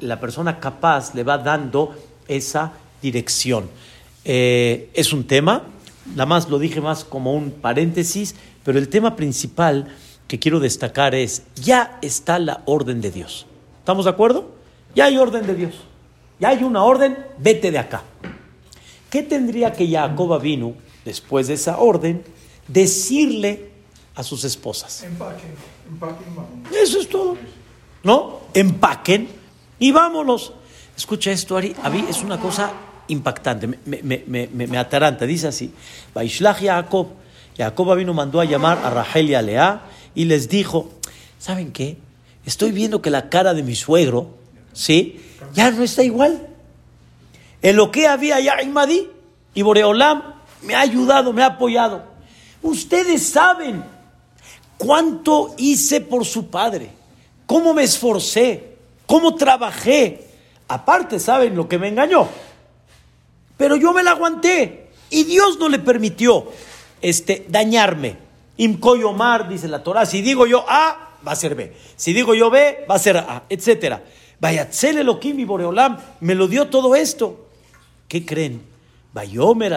la 0.00 0.20
persona 0.20 0.58
capaz 0.58 1.14
le 1.14 1.22
va 1.22 1.36
dando 1.36 1.94
esa 2.28 2.72
dirección. 3.02 3.68
Eh, 4.24 4.90
es 4.94 5.12
un 5.12 5.24
tema, 5.24 5.64
nada 6.12 6.26
más 6.26 6.48
lo 6.48 6.58
dije 6.58 6.80
más 6.80 7.04
como 7.04 7.34
un 7.34 7.50
paréntesis, 7.50 8.34
pero 8.64 8.78
el 8.78 8.88
tema 8.88 9.16
principal 9.16 9.94
que 10.28 10.38
quiero 10.38 10.60
destacar 10.60 11.14
es, 11.14 11.42
ya 11.56 11.98
está 12.00 12.38
la 12.38 12.62
orden 12.64 13.02
de 13.02 13.10
Dios. 13.10 13.46
¿Estamos 13.80 14.06
de 14.06 14.12
acuerdo? 14.12 14.50
Ya 14.94 15.06
hay 15.06 15.18
orden 15.18 15.46
de 15.46 15.54
Dios. 15.54 15.74
Ya 16.40 16.48
hay 16.48 16.64
una 16.64 16.84
orden, 16.84 17.18
vete 17.38 17.70
de 17.70 17.78
acá. 17.78 18.02
¿Qué 19.12 19.22
tendría 19.22 19.72
que 19.72 19.86
Jacob 19.86 20.40
vino, 20.40 20.72
después 21.04 21.46
de 21.46 21.54
esa 21.54 21.76
orden, 21.76 22.24
decirle 22.66 23.68
a 24.14 24.22
sus 24.22 24.44
esposas. 24.44 25.02
Empaquen, 25.02 25.50
empaquen, 25.86 26.34
vamos. 26.34 26.72
Eso 26.74 26.98
es 26.98 27.08
todo. 27.08 27.36
¿No? 28.02 28.40
Empaquen 28.54 29.28
y 29.78 29.92
vámonos. 29.92 30.54
Escucha 30.96 31.30
esto, 31.30 31.58
Ari. 31.58 31.76
A 31.82 31.90
mí 31.90 32.06
es 32.08 32.22
una 32.22 32.40
cosa 32.40 32.72
impactante, 33.08 33.66
me, 33.66 33.78
me, 33.84 34.24
me, 34.26 34.48
me, 34.50 34.66
me 34.66 34.78
ataranta. 34.78 35.26
Dice 35.26 35.48
así: 35.48 35.72
Vaishlach 36.14 36.62
Jacob. 36.62 37.08
Jacob 37.54 37.94
vino 37.96 38.14
mandó 38.14 38.40
a 38.40 38.46
llamar 38.46 38.78
a 38.82 38.88
Rachel 38.88 39.28
y 39.28 39.34
a 39.34 39.42
Lea 39.42 39.82
y 40.14 40.24
les 40.24 40.48
dijo: 40.48 40.90
¿Saben 41.38 41.70
qué? 41.70 41.98
Estoy 42.46 42.72
viendo 42.72 43.02
que 43.02 43.10
la 43.10 43.28
cara 43.28 43.52
de 43.52 43.62
mi 43.62 43.74
suegro, 43.74 44.30
¿sí? 44.72 45.20
Ya 45.52 45.70
no 45.70 45.82
está 45.82 46.02
igual. 46.02 46.48
En 47.62 47.76
lo 47.76 47.90
que 47.90 48.08
había 48.08 48.40
ya 48.40 48.60
Imadi 48.60 49.08
y 49.54 49.62
Boreolam 49.62 50.34
me 50.62 50.74
ha 50.74 50.80
ayudado, 50.80 51.32
me 51.32 51.42
ha 51.42 51.46
apoyado. 51.46 52.02
Ustedes 52.60 53.28
saben 53.28 53.84
cuánto 54.78 55.54
hice 55.56 56.00
por 56.00 56.24
su 56.24 56.50
padre, 56.50 56.90
cómo 57.46 57.72
me 57.72 57.84
esforcé, 57.84 58.76
cómo 59.06 59.36
trabajé. 59.36 60.26
Aparte, 60.68 61.20
saben 61.20 61.56
lo 61.56 61.68
que 61.68 61.78
me 61.78 61.88
engañó. 61.88 62.28
Pero 63.56 63.76
yo 63.76 63.92
me 63.92 64.02
la 64.02 64.12
aguanté 64.12 64.88
y 65.10 65.24
Dios 65.24 65.58
no 65.58 65.68
le 65.68 65.78
permitió 65.78 66.48
este, 67.00 67.46
dañarme. 67.48 68.16
Imkoyomar, 68.56 69.48
dice 69.48 69.68
la 69.68 69.82
Torah, 69.82 70.06
si 70.06 70.20
digo 70.20 70.46
yo 70.46 70.64
A, 70.68 71.16
va 71.26 71.32
a 71.32 71.36
ser 71.36 71.54
B. 71.54 71.72
Si 71.96 72.12
digo 72.12 72.34
yo 72.34 72.50
B, 72.50 72.84
va 72.90 72.96
a 72.96 72.98
ser 72.98 73.16
A, 73.16 73.44
etc. 73.48 73.98
Vaya, 74.40 74.68
Boreolam 75.46 75.98
me 76.20 76.34
lo 76.34 76.48
dio 76.48 76.68
todo 76.68 76.94
esto. 76.94 77.41
¿Qué 78.12 78.26
creen? 78.26 78.60
Vayomer. 79.14 79.72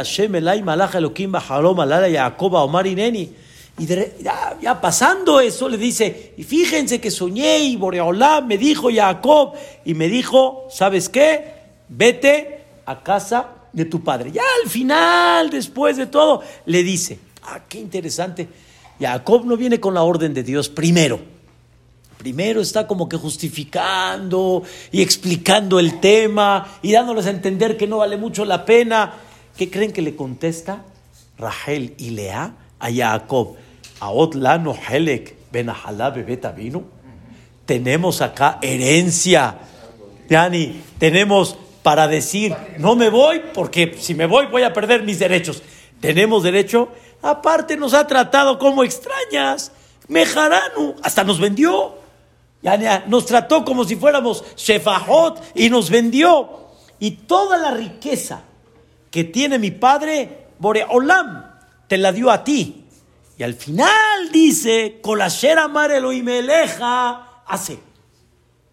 Y 3.78 3.86
ya, 3.86 4.58
ya 4.62 4.82
pasando 4.82 5.40
eso, 5.40 5.70
le 5.70 5.78
dice, 5.78 6.34
y 6.36 6.44
fíjense 6.44 7.00
que 7.00 7.12
soñé 7.12 7.60
y 7.60 7.78
Boreolam 7.78 8.46
me 8.46 8.58
dijo 8.58 8.90
Jacob, 8.94 9.54
y 9.86 9.94
me 9.94 10.10
dijo, 10.10 10.68
¿sabes 10.70 11.08
qué? 11.08 11.46
Vete 11.88 12.60
a 12.86 13.02
casa 13.02 13.52
de 13.72 13.86
tu 13.86 14.04
padre. 14.04 14.34
Ya 14.34 14.44
al 14.62 14.70
final, 14.70 15.50
después 15.50 15.96
de 15.96 16.08
todo, 16.08 16.42
le 16.66 16.84
dice, 16.84 17.18
ah, 17.44 17.62
qué 17.70 17.80
interesante, 17.80 18.50
Jacob 19.00 19.46
no 19.46 19.56
viene 19.56 19.80
con 19.80 19.94
la 19.94 20.04
orden 20.04 20.34
de 20.34 20.44
Dios 20.44 20.68
primero. 20.68 21.35
Primero 22.26 22.60
está 22.60 22.88
como 22.88 23.08
que 23.08 23.18
justificando 23.18 24.64
y 24.92 25.04
explicando 25.04 25.80
el 25.80 26.00
tema 26.00 26.80
y 26.82 26.92
dándoles 26.92 27.28
a 27.28 27.30
entender 27.30 27.78
que 27.78 27.86
no 27.86 28.00
vale 28.00 28.18
mucho 28.18 28.46
la 28.46 28.66
pena. 28.66 29.14
¿Qué 29.56 29.70
creen 29.70 29.94
que 29.94 30.02
le 30.02 30.16
contesta 30.16 30.86
Rachel 31.38 31.94
y 32.00 32.10
Lea 32.10 32.52
a 32.80 32.92
Jacob? 32.92 33.58
Aot 34.00 34.34
lano 34.34 34.74
helek 34.74 35.36
vino. 36.58 36.84
Tenemos 37.68 38.24
acá 38.24 38.58
herencia. 38.60 39.60
Yani, 40.28 40.82
tenemos 40.98 41.56
para 41.84 42.08
decir, 42.08 42.56
no 42.80 42.96
me 42.96 43.12
voy 43.12 43.40
porque 43.54 43.98
si 44.00 44.16
me 44.16 44.26
voy 44.26 44.48
voy 44.48 44.64
a 44.64 44.74
perder 44.74 45.04
mis 45.04 45.20
derechos. 45.20 45.62
Tenemos 46.02 46.42
derecho. 46.42 46.90
Aparte 47.22 47.78
nos 47.78 47.94
ha 47.94 48.08
tratado 48.08 48.58
como 48.58 48.84
extrañas. 48.84 49.72
Mejaranu, 50.08 50.96
hasta 51.04 51.24
nos 51.24 51.40
vendió. 51.40 52.04
Nos 53.08 53.26
trató 53.26 53.64
como 53.64 53.84
si 53.86 53.96
fuéramos 53.96 54.44
Shefajot 54.56 55.42
y 55.56 55.70
nos 55.70 55.90
vendió. 55.90 56.66
Y 57.00 57.12
toda 57.12 57.58
la 57.58 57.72
riqueza 57.72 58.42
que 59.12 59.24
tiene 59.24 59.60
mi 59.60 59.72
padre, 59.72 60.48
Boreolam, 60.58 61.46
te 61.88 61.98
la 61.98 62.12
dio 62.12 62.32
a 62.32 62.44
ti. 62.44 62.86
Y 63.38 63.44
al 63.44 63.54
final 63.54 64.32
dice, 64.32 65.00
Colasher 65.02 65.60
amar 65.60 65.92
Elohim 65.92 66.28
eleja, 66.30 67.44
hace. 67.46 67.80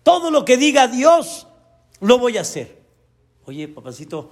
Todo 0.03 0.31
lo 0.31 0.45
que 0.45 0.57
diga 0.57 0.89
Dios, 0.89 1.47
lo 2.01 2.19
voy 2.19 2.39
a 2.39 2.43
hacer. 2.43 2.81
Oye, 3.45 3.69
papacito, 3.69 4.31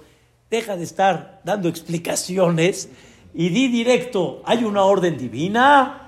deja 0.49 0.75
de 0.75 0.83
estar 0.83 1.41
dando 1.43 1.69
explicaciones 1.69 2.89
y 3.33 3.49
di 3.49 3.67
directo, 3.67 4.41
hay 4.45 4.63
una 4.63 4.83
orden 4.83 5.17
divina. 5.17 6.00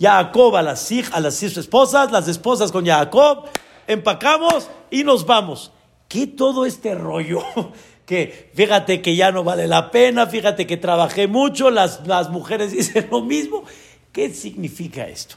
Jacob 0.00 0.56
a 0.56 0.62
las, 0.62 0.90
hij- 0.90 1.08
a 1.12 1.20
las 1.20 1.42
esposas, 1.42 2.12
las 2.12 2.28
esposas 2.28 2.70
con 2.72 2.84
Jacob, 2.86 3.44
empacamos 3.86 4.68
y 4.90 5.04
nos 5.04 5.24
vamos. 5.26 5.72
¿Qué 6.08 6.26
todo 6.26 6.66
este 6.66 6.94
rollo? 6.94 7.42
Que 8.06 8.52
fíjate 8.54 9.02
que 9.02 9.16
ya 9.16 9.32
no 9.32 9.42
vale 9.42 9.66
la 9.66 9.90
pena, 9.90 10.28
fíjate 10.28 10.64
que 10.64 10.76
trabajé 10.76 11.26
mucho, 11.26 11.70
las, 11.72 12.06
las 12.06 12.30
mujeres 12.30 12.70
dicen 12.76 13.08
lo 13.10 13.20
mismo. 13.20 13.64
¿Qué 14.12 14.32
significa 14.32 15.08
esto? 15.08 15.34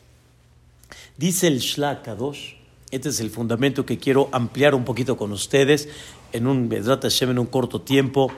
Dice 1.17 1.47
el 1.47 1.61
Shla 1.61 2.03
Kadosh, 2.03 2.53
este 2.91 3.09
es 3.09 3.21
el 3.21 3.31
fundamento 3.31 3.87
que 3.87 3.97
quiero 3.97 4.29
ampliar 4.31 4.75
un 4.75 4.85
poquito 4.85 5.17
con 5.17 5.31
ustedes 5.31 5.89
en 6.31 6.45
un 6.45 6.69
en 6.71 7.39
un 7.39 7.45
corto 7.47 7.81
tiempo. 7.81 8.31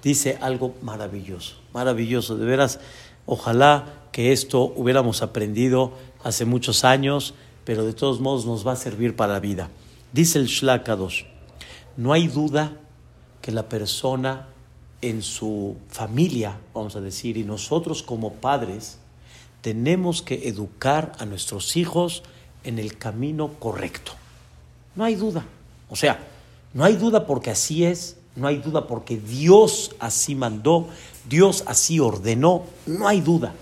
Dice 0.00 0.38
algo 0.40 0.76
maravilloso, 0.80 1.56
maravilloso, 1.72 2.36
de 2.36 2.46
veras. 2.46 2.78
Ojalá 3.26 4.01
que 4.12 4.32
esto 4.32 4.72
hubiéramos 4.76 5.22
aprendido 5.22 5.92
hace 6.22 6.44
muchos 6.44 6.84
años, 6.84 7.34
pero 7.64 7.84
de 7.84 7.94
todos 7.94 8.20
modos 8.20 8.46
nos 8.46 8.66
va 8.66 8.72
a 8.72 8.76
servir 8.76 9.16
para 9.16 9.32
la 9.32 9.40
vida. 9.40 9.70
Dice 10.12 10.38
el 10.38 10.46
Shla 10.46 10.84
Kadosh, 10.84 11.24
no 11.96 12.12
hay 12.12 12.28
duda 12.28 12.76
que 13.40 13.50
la 13.50 13.68
persona 13.68 14.48
en 15.00 15.22
su 15.22 15.76
familia, 15.88 16.58
vamos 16.74 16.94
a 16.94 17.00
decir, 17.00 17.36
y 17.36 17.44
nosotros 17.44 18.02
como 18.02 18.34
padres, 18.34 18.98
tenemos 19.62 20.22
que 20.22 20.48
educar 20.48 21.12
a 21.18 21.24
nuestros 21.24 21.76
hijos 21.76 22.22
en 22.64 22.78
el 22.78 22.98
camino 22.98 23.54
correcto. 23.58 24.12
No 24.94 25.04
hay 25.04 25.14
duda. 25.14 25.44
O 25.88 25.96
sea, 25.96 26.20
no 26.74 26.84
hay 26.84 26.96
duda 26.96 27.26
porque 27.26 27.50
así 27.50 27.84
es, 27.84 28.16
no 28.36 28.46
hay 28.46 28.58
duda 28.58 28.86
porque 28.86 29.18
Dios 29.18 29.94
así 29.98 30.34
mandó, 30.34 30.88
Dios 31.28 31.64
así 31.66 32.00
ordenó, 32.00 32.64
no 32.86 33.08
hay 33.08 33.20
duda. 33.20 33.54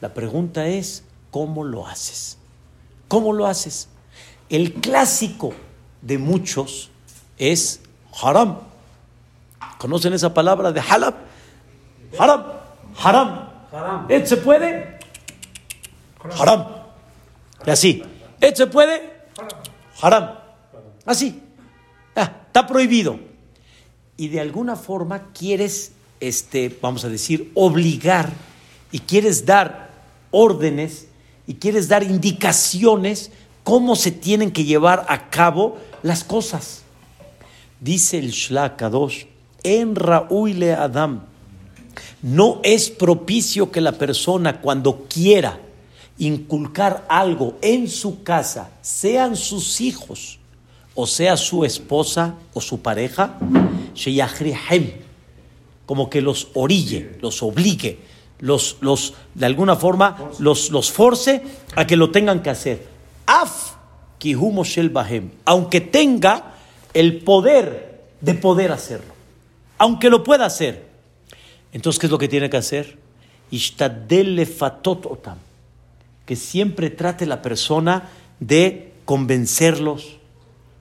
La 0.00 0.14
pregunta 0.14 0.66
es, 0.66 1.04
¿cómo 1.30 1.64
lo 1.64 1.86
haces? 1.86 2.38
¿Cómo 3.08 3.32
lo 3.32 3.46
haces? 3.46 3.88
El 4.48 4.74
clásico 4.74 5.52
de 6.02 6.18
muchos 6.18 6.90
es 7.36 7.80
haram. 8.22 8.58
¿Conocen 9.78 10.12
esa 10.12 10.32
palabra 10.32 10.72
de 10.72 10.80
halab? 10.80 11.14
Haram, 12.18 12.44
haram. 13.02 13.48
Haram. 13.72 14.06
¿Eh, 14.08 14.26
¿Se 14.26 14.36
puede? 14.38 14.98
Haram. 16.38 16.66
Y 17.66 17.70
así. 17.70 18.02
¿Eh, 18.40 18.52
¿Se 18.54 18.66
puede? 18.66 19.18
Haram. 20.00 20.38
Así. 21.04 21.42
Ah, 22.14 22.42
está 22.46 22.66
prohibido. 22.66 23.18
Y 24.16 24.28
de 24.28 24.40
alguna 24.40 24.76
forma 24.76 25.32
quieres, 25.32 25.92
este, 26.20 26.76
vamos 26.80 27.04
a 27.04 27.08
decir, 27.08 27.52
obligar 27.54 28.30
y 28.90 29.00
quieres 29.00 29.44
dar 29.44 29.87
órdenes 30.30 31.06
y 31.46 31.54
quieres 31.54 31.88
dar 31.88 32.02
indicaciones 32.02 33.30
cómo 33.64 33.96
se 33.96 34.10
tienen 34.10 34.50
que 34.50 34.64
llevar 34.64 35.06
a 35.08 35.30
cabo 35.30 35.78
las 36.02 36.24
cosas. 36.24 36.82
Dice 37.80 38.18
el 38.18 38.30
Shla 38.30 38.76
Kadosh, 38.76 39.24
en 39.62 39.94
Raúl 39.94 40.62
Adam, 40.62 41.22
no 42.22 42.60
es 42.62 42.90
propicio 42.90 43.70
que 43.70 43.80
la 43.80 43.92
persona 43.92 44.60
cuando 44.60 45.04
quiera 45.08 45.60
inculcar 46.18 47.06
algo 47.08 47.56
en 47.62 47.88
su 47.88 48.22
casa, 48.22 48.70
sean 48.82 49.36
sus 49.36 49.80
hijos, 49.80 50.38
o 50.94 51.06
sea 51.06 51.36
su 51.36 51.64
esposa 51.64 52.34
o 52.54 52.60
su 52.60 52.80
pareja, 52.80 53.38
como 55.86 56.10
que 56.10 56.20
los 56.20 56.48
orille, 56.54 57.16
los 57.20 57.42
obligue, 57.42 57.98
los, 58.40 58.76
los 58.80 59.14
de 59.34 59.46
alguna 59.46 59.76
forma 59.76 60.16
los, 60.38 60.70
los 60.70 60.90
force 60.92 61.42
a 61.74 61.86
que 61.86 61.96
lo 61.96 62.10
tengan 62.10 62.42
que 62.42 62.50
hacer. 62.50 62.86
Af 63.26 63.74
moshel 64.24 64.90
bahem, 64.90 65.30
aunque 65.44 65.80
tenga 65.80 66.54
el 66.94 67.20
poder 67.22 68.02
de 68.20 68.34
poder 68.34 68.72
hacerlo, 68.72 69.14
aunque 69.78 70.10
lo 70.10 70.24
pueda 70.24 70.46
hacer. 70.46 70.86
Entonces, 71.72 72.00
¿qué 72.00 72.06
es 72.06 72.10
lo 72.10 72.18
que 72.18 72.28
tiene 72.28 72.50
que 72.50 72.56
hacer? 72.56 72.98
Lefatot 74.08 75.06
otam 75.06 75.38
que 76.28 76.36
siempre 76.36 76.90
trate 76.90 77.24
la 77.24 77.40
persona 77.40 78.10
de 78.38 78.92
convencerlos, 79.06 80.18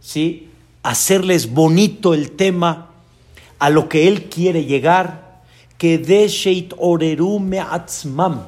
¿sí? 0.01 0.49
hacerles 0.83 1.53
bonito 1.53 2.13
el 2.13 2.31
tema, 2.31 2.89
a 3.57 3.69
lo 3.69 3.87
que 3.87 4.09
él 4.09 4.25
quiere 4.25 4.65
llegar, 4.65 5.26
que 5.77 5.97
de 5.97 6.27
sheit 6.27 6.73
oreru 6.77 7.39
me'atzmam, 7.39 8.47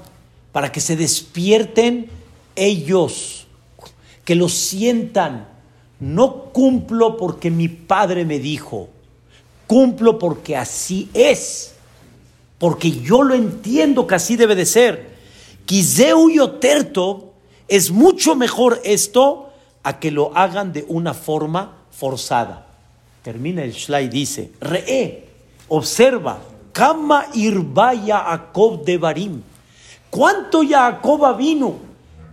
para 0.51 0.71
que 0.71 0.81
se 0.81 0.95
despierten 0.95 2.09
ellos, 2.55 3.48
que 4.25 4.36
lo 4.36 4.50
sientan. 4.50 5.48
No 6.00 6.45
cumplo 6.45 7.17
porque 7.17 7.51
mi 7.51 7.67
padre 7.67 8.25
me 8.25 8.39
dijo, 8.39 8.89
cumplo 9.67 10.17
porque 10.17 10.55
así 10.55 11.09
es, 11.13 11.74
porque 12.57 12.91
yo 12.91 13.21
lo 13.21 13.36
entiendo 13.36 14.07
que 14.07 14.15
así 14.15 14.36
debe 14.36 14.55
de 14.55 14.65
ser. 14.65 15.09
Kizeu 15.65 16.29
yoterto, 16.29 17.33
es 17.67 17.91
mucho 17.91 18.36
mejor 18.36 18.81
esto 18.83 19.50
a 19.83 20.00
que 20.00 20.09
lo 20.09 20.36
hagan 20.36 20.74
de 20.74 20.86
una 20.88 21.13
forma 21.13 21.77
forzada. 21.91 22.67
Termina 23.21 23.63
el 23.63 23.74
Shlai 23.74 24.07
dice, 24.07 24.51
Re'e, 24.59 25.25
observa, 25.67 26.41
Kama 26.79 27.27
irba 27.33 27.93
Yaakov 27.93 28.86
de 28.86 28.98
Barim. 28.98 29.41
¿Cuánto 30.09 30.62
Jacob 30.65 31.36
vino? 31.36 31.75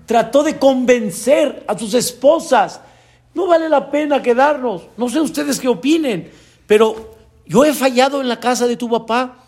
Trató 0.06 0.44
de 0.44 0.56
convencer 0.56 1.64
a 1.66 1.76
sus 1.76 1.94
esposas. 1.94 2.80
No 3.34 3.48
vale 3.48 3.68
la 3.68 3.90
pena 3.90 4.22
quedarnos. 4.22 4.82
No 4.96 5.08
sé 5.08 5.20
ustedes 5.20 5.58
qué 5.58 5.66
opinen, 5.66 6.30
pero 6.68 7.16
yo 7.44 7.64
he 7.64 7.74
fallado 7.74 8.20
en 8.20 8.28
la 8.28 8.38
casa 8.38 8.68
de 8.68 8.76
tu 8.76 8.88
papá. 8.88 9.38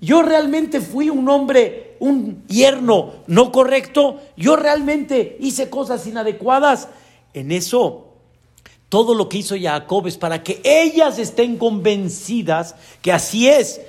Yo 0.00 0.20
realmente 0.22 0.80
fui 0.80 1.10
un 1.10 1.28
hombre, 1.28 1.96
un 2.00 2.44
yerno 2.48 3.12
no 3.28 3.52
correcto. 3.52 4.18
Yo 4.36 4.56
realmente 4.56 5.36
hice 5.38 5.70
cosas 5.70 6.08
inadecuadas. 6.08 6.88
En 7.34 7.52
eso, 7.52 8.08
todo 8.88 9.14
lo 9.14 9.28
que 9.28 9.38
hizo 9.38 9.54
Jacob 9.56 10.08
es 10.08 10.16
para 10.16 10.42
que 10.42 10.60
ellas 10.64 11.20
estén 11.20 11.56
convencidas 11.56 12.74
que 13.00 13.12
así 13.12 13.48
es. 13.48 13.80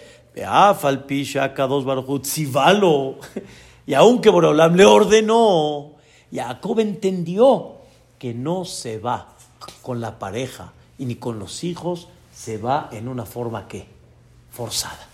Y 3.87 3.93
aunque 3.93 4.31
Borolam 4.31 4.75
le 4.75 4.83
ordenó, 4.83 5.91
Jacob 6.33 6.79
entendió 6.79 7.75
que 8.17 8.33
no 8.33 8.65
se 8.65 8.97
va 8.97 9.35
con 9.83 10.01
la 10.01 10.17
pareja 10.17 10.73
y 10.97 11.05
ni 11.05 11.15
con 11.15 11.37
los 11.37 11.63
hijos, 11.63 12.07
se 12.33 12.57
va 12.57 12.89
en 12.91 13.07
una 13.07 13.25
forma 13.25 13.67
que 13.67 13.85
forzada. 14.49 15.07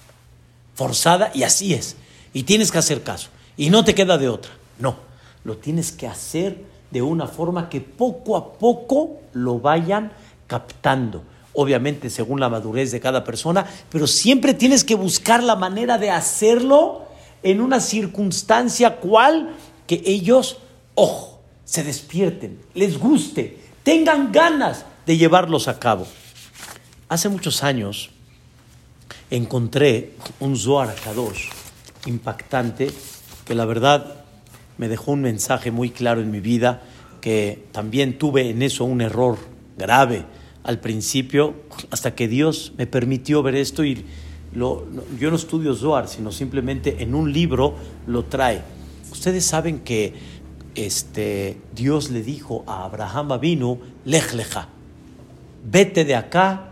Forzada 0.74 1.32
y 1.34 1.44
así 1.44 1.74
es. 1.74 1.98
Y 2.34 2.44
tienes 2.44 2.72
que 2.72 2.78
hacer 2.78 3.04
caso. 3.04 3.30
Y 3.58 3.70
no 3.70 3.84
te 3.84 3.94
queda 3.94 4.18
de 4.18 4.30
otra. 4.30 4.52
No, 4.80 4.96
lo 5.44 5.58
tienes 5.58 5.92
que 5.92 6.08
hacer 6.08 6.64
de 6.90 7.02
una 7.02 7.28
forma 7.28 7.70
que 7.70 7.82
poco 7.82 8.38
a 8.38 8.54
poco 8.54 9.20
lo 9.34 9.60
vayan 9.60 10.14
captando. 10.48 11.24
Obviamente 11.54 12.10
según 12.10 12.40
la 12.40 12.50
madurez 12.50 12.92
de 12.92 13.00
cada 13.00 13.24
persona, 13.24 13.66
pero 13.90 14.08
siempre 14.08 14.54
tienes 14.54 14.84
que 14.84 14.96
buscar 14.96 15.44
la 15.44 15.56
manera 15.56 15.98
de 15.98 16.10
hacerlo 16.10 17.06
en 17.44 17.62
una 17.62 17.80
circunstancia 17.80 18.98
cual 18.98 19.56
que 19.88 20.02
ellos, 20.06 20.58
ojo, 20.96 21.42
se 21.66 21.84
despierten, 21.84 22.60
les 22.74 22.98
guste, 22.98 23.58
tengan 23.84 24.32
ganas 24.32 24.86
de 25.06 25.18
llevarlos 25.18 25.68
a 25.68 25.80
cabo. 25.80 26.08
Hace 27.10 27.30
muchos 27.30 27.64
años 27.64 28.12
encontré 29.30 30.14
un 30.40 30.56
Zohar 30.56 30.94
Kadosh 30.96 31.50
impactante 32.06 32.92
que 33.46 33.56
la 33.56 33.66
verdad 33.66 34.24
me 34.78 34.88
dejó 34.88 35.12
un 35.12 35.22
mensaje 35.22 35.72
muy 35.72 35.90
claro 35.90 36.22
en 36.22 36.32
mi 36.32 36.40
vida, 36.40 36.82
que 37.20 37.68
también 37.72 38.18
tuve 38.18 38.50
en 38.50 38.62
eso 38.62 38.84
un 38.84 39.02
error 39.02 39.38
grave 39.78 40.26
al 40.64 40.80
principio, 40.80 41.56
hasta 41.90 42.16
que 42.16 42.28
Dios 42.28 42.74
me 42.78 42.88
permitió 42.88 43.42
ver 43.44 43.56
esto 43.56 43.84
y 43.84 44.06
yo 44.54 44.86
no 45.30 45.36
estudio 45.36 45.74
Zohar, 45.76 46.08
sino 46.08 46.32
simplemente 46.32 47.02
en 47.04 47.16
un 47.16 47.32
libro 47.32 47.76
lo 48.06 48.26
trae. 48.26 48.62
Ustedes 49.12 49.46
saben 49.46 49.80
que 49.80 50.14
este, 50.76 51.58
Dios 51.74 52.10
le 52.10 52.22
dijo 52.22 52.64
a 52.68 52.84
Abraham 52.84 53.32
Avinu, 53.32 53.80
lej 54.06 54.34
leja, 54.34 54.68
vete 55.64 56.06
de 56.06 56.16
acá, 56.16 56.68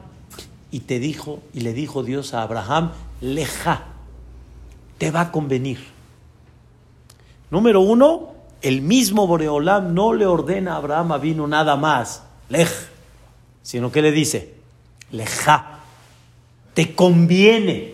y 0.72 0.81
te 0.81 1.00
dijo, 1.00 1.41
y 1.53 1.62
le 1.62 1.74
dijo 1.74 2.03
Dios 2.03 2.34
a 2.34 2.43
Abraham, 2.43 2.91
leja, 3.22 3.86
te 4.98 5.10
va 5.10 5.22
a 5.22 5.31
convenir. 5.31 5.79
Número 7.50 7.81
uno, 7.81 8.34
el 8.62 8.81
mismo 8.81 9.25
Boreolam 9.25 9.93
no 9.93 10.13
le 10.13 10.25
ordena 10.25 10.74
a 10.74 10.77
Abraham 10.77 11.13
Avinu 11.13 11.48
nada 11.48 11.75
más, 11.75 12.24
lej, 12.50 12.69
sino 13.69 13.91
que 13.91 14.01
le 14.01 14.11
dice, 14.11 14.55
leja 15.12 15.82
te 16.73 16.95
conviene. 16.95 17.93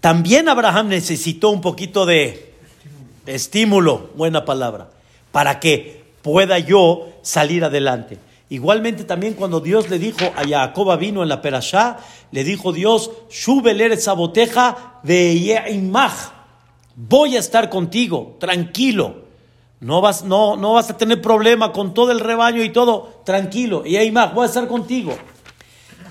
También 0.00 0.48
Abraham 0.48 0.88
necesitó 0.88 1.50
un 1.50 1.60
poquito 1.60 2.06
de 2.06 2.54
estímulo, 3.26 4.08
buena 4.14 4.46
palabra, 4.46 4.88
para 5.32 5.60
que 5.60 6.02
pueda 6.22 6.58
yo 6.60 7.10
salir 7.20 7.62
adelante. 7.62 8.16
Igualmente 8.48 9.04
también 9.04 9.34
cuando 9.34 9.60
Dios 9.60 9.90
le 9.90 9.98
dijo 9.98 10.32
a 10.34 10.48
Jacob 10.48 10.98
vino 10.98 11.22
en 11.22 11.28
la 11.28 11.42
Perashá, 11.42 11.98
le 12.30 12.44
dijo 12.44 12.72
Dios, 12.72 13.10
Shubeler 13.30 14.00
saboteja 14.00 14.98
de 15.02 15.68
voy 16.96 17.36
a 17.36 17.40
estar 17.40 17.68
contigo, 17.68 18.34
tranquilo. 18.40 19.21
No 19.82 20.00
vas, 20.00 20.22
no, 20.22 20.56
no 20.56 20.74
vas 20.74 20.90
a 20.90 20.96
tener 20.96 21.20
problema 21.20 21.72
con 21.72 21.92
todo 21.92 22.12
el 22.12 22.20
rebaño 22.20 22.62
y 22.62 22.70
todo, 22.70 23.20
tranquilo. 23.24 23.82
Y 23.84 23.96
voy 24.10 24.44
a 24.44 24.46
estar 24.46 24.68
contigo. 24.68 25.12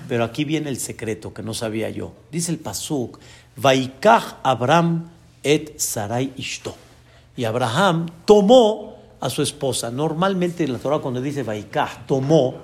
Pero 0.08 0.24
aquí 0.24 0.44
viene 0.44 0.68
el 0.68 0.76
secreto 0.76 1.32
que 1.32 1.42
no 1.42 1.54
sabía 1.54 1.88
yo. 1.88 2.12
Dice 2.30 2.52
el 2.52 2.58
Pasuk, 2.58 3.18
Vaikach 3.56 4.40
Abraham 4.42 5.10
et 5.42 5.80
Sarai 5.80 6.34
Ishto. 6.36 6.74
Y 7.34 7.44
Abraham 7.44 8.10
tomó 8.26 8.96
a 9.18 9.30
su 9.30 9.40
esposa. 9.40 9.90
Normalmente 9.90 10.64
en 10.64 10.74
la 10.74 10.78
Torah 10.78 10.98
cuando 10.98 11.22
dice 11.22 11.42
Vaikach, 11.42 12.04
tomó, 12.06 12.56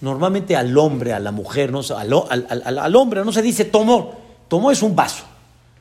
normalmente 0.00 0.56
al 0.56 0.76
hombre, 0.76 1.12
a 1.12 1.20
la 1.20 1.30
mujer, 1.30 1.70
no, 1.70 1.82
al, 1.88 2.46
al, 2.64 2.96
hombre 2.96 3.24
no 3.24 3.30
se 3.30 3.42
dice 3.42 3.66
tomó. 3.66 4.18
Tomó 4.48 4.72
es 4.72 4.82
un 4.82 4.96
vaso, 4.96 5.22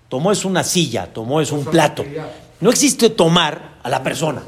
tomó 0.09 0.31
es 0.31 0.45
una 0.45 0.63
silla, 0.63 1.11
tomó 1.11 1.41
es 1.41 1.51
un 1.51 1.65
plato. 1.65 2.05
No 2.61 2.69
existe 2.69 3.09
tomar 3.09 3.79
a 3.81 3.89
la 3.89 4.03
persona, 4.03 4.43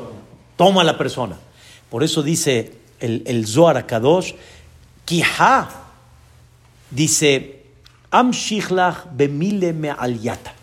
toma 0.62 0.82
a 0.82 0.84
la 0.84 0.96
persona. 0.96 1.40
Por 1.90 2.04
eso 2.04 2.22
dice 2.22 2.78
el, 3.00 3.24
el 3.26 3.48
Zohar 3.48 3.78
Akadosh, 3.78 4.36
Kihá 5.06 5.70
Dice, 6.92 7.64
Am 8.12 8.30
bemile 9.14 9.74
me 9.74 9.90
aliata. 9.90 10.54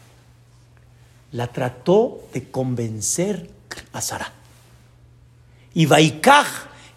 La 1.32 1.48
trató 1.48 2.20
de 2.32 2.48
convencer 2.48 3.50
a 3.92 4.00
Sara. 4.00 4.30
Y 5.74 5.86
Vaikaj 5.86 6.46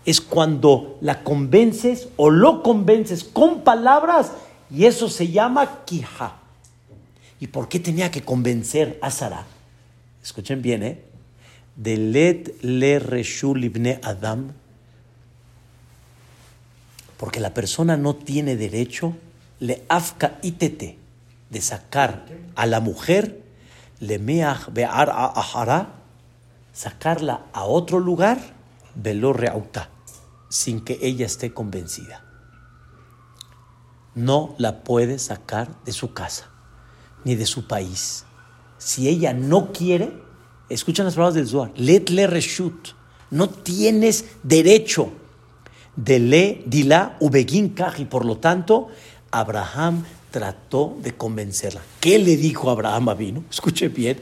es 0.06 0.22
cuando 0.22 1.00
la 1.02 1.24
convences 1.24 2.08
o 2.18 2.30
lo 2.30 2.62
convences 2.62 3.24
con 3.24 3.62
palabras 3.62 4.34
y 4.70 4.86
eso 4.86 5.10
se 5.10 5.30
llama 5.30 5.86
kija. 5.86 6.36
¿Y 7.40 7.48
por 7.48 7.68
qué 7.68 7.80
tenía 7.80 8.12
que 8.12 8.22
convencer 8.22 9.00
a 9.02 9.10
Sara? 9.10 9.44
Escuchen 10.22 10.62
bien, 10.62 10.84
¿eh? 10.84 11.11
Ibne 13.64 14.00
Adam 14.04 14.54
porque 17.22 17.40
la 17.40 17.54
persona 17.54 17.98
no 17.98 18.16
tiene 18.16 18.56
derecho, 18.56 19.16
le 19.60 19.86
afka 19.90 20.40
itete, 20.42 20.98
de 21.52 21.62
sacar 21.62 22.26
a 22.56 22.66
la 22.66 22.80
mujer, 22.80 23.44
le 24.00 24.18
meach 24.18 24.74
bear 24.74 25.12
ahara, 25.12 26.02
sacarla 26.74 27.46
a 27.54 27.66
otro 27.66 28.00
lugar, 28.00 28.40
velo 28.96 29.34
reauta, 29.34 29.92
sin 30.50 30.84
que 30.84 30.98
ella 31.04 31.28
esté 31.28 31.54
convencida. 31.54 32.26
No 34.16 34.56
la 34.58 34.84
puede 34.84 35.20
sacar 35.20 35.70
de 35.86 35.92
su 35.92 36.16
casa, 36.16 36.50
ni 37.24 37.36
de 37.36 37.46
su 37.46 37.68
país. 37.68 38.26
Si 38.80 39.08
ella 39.08 39.32
no 39.32 39.72
quiere, 39.72 40.12
escuchan 40.74 41.06
las 41.06 41.16
palabras 41.16 41.36
del 41.36 41.48
Zohar, 41.48 41.72
let 41.76 42.10
le 42.10 42.28
reshut, 42.28 42.90
no 43.30 43.50
tienes 43.50 44.26
derecho 44.44 45.12
de 45.96 46.20
le 46.20 46.64
dila 46.66 47.18
ubegin 47.20 47.76
y 47.98 48.06
por 48.06 48.26
lo 48.26 48.38
tanto 48.38 48.88
Abraham 49.32 50.04
trató 50.32 50.98
de 51.02 51.14
convencerla. 51.16 51.82
¿Qué 52.00 52.18
le 52.20 52.38
dijo 52.38 52.70
Abraham 52.70 53.10
a 53.10 53.14
vino? 53.14 53.44
Escuche 53.50 53.90
bien. 53.90 54.20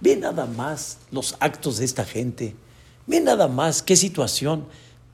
Ve 0.00 0.16
nada 0.16 0.46
más 0.46 0.98
los 1.10 1.36
actos 1.40 1.78
de 1.78 1.84
esta 1.84 2.04
gente. 2.04 2.56
Ve 3.06 3.20
nada 3.20 3.48
más 3.48 3.82
qué 3.82 3.96
situación. 3.96 4.66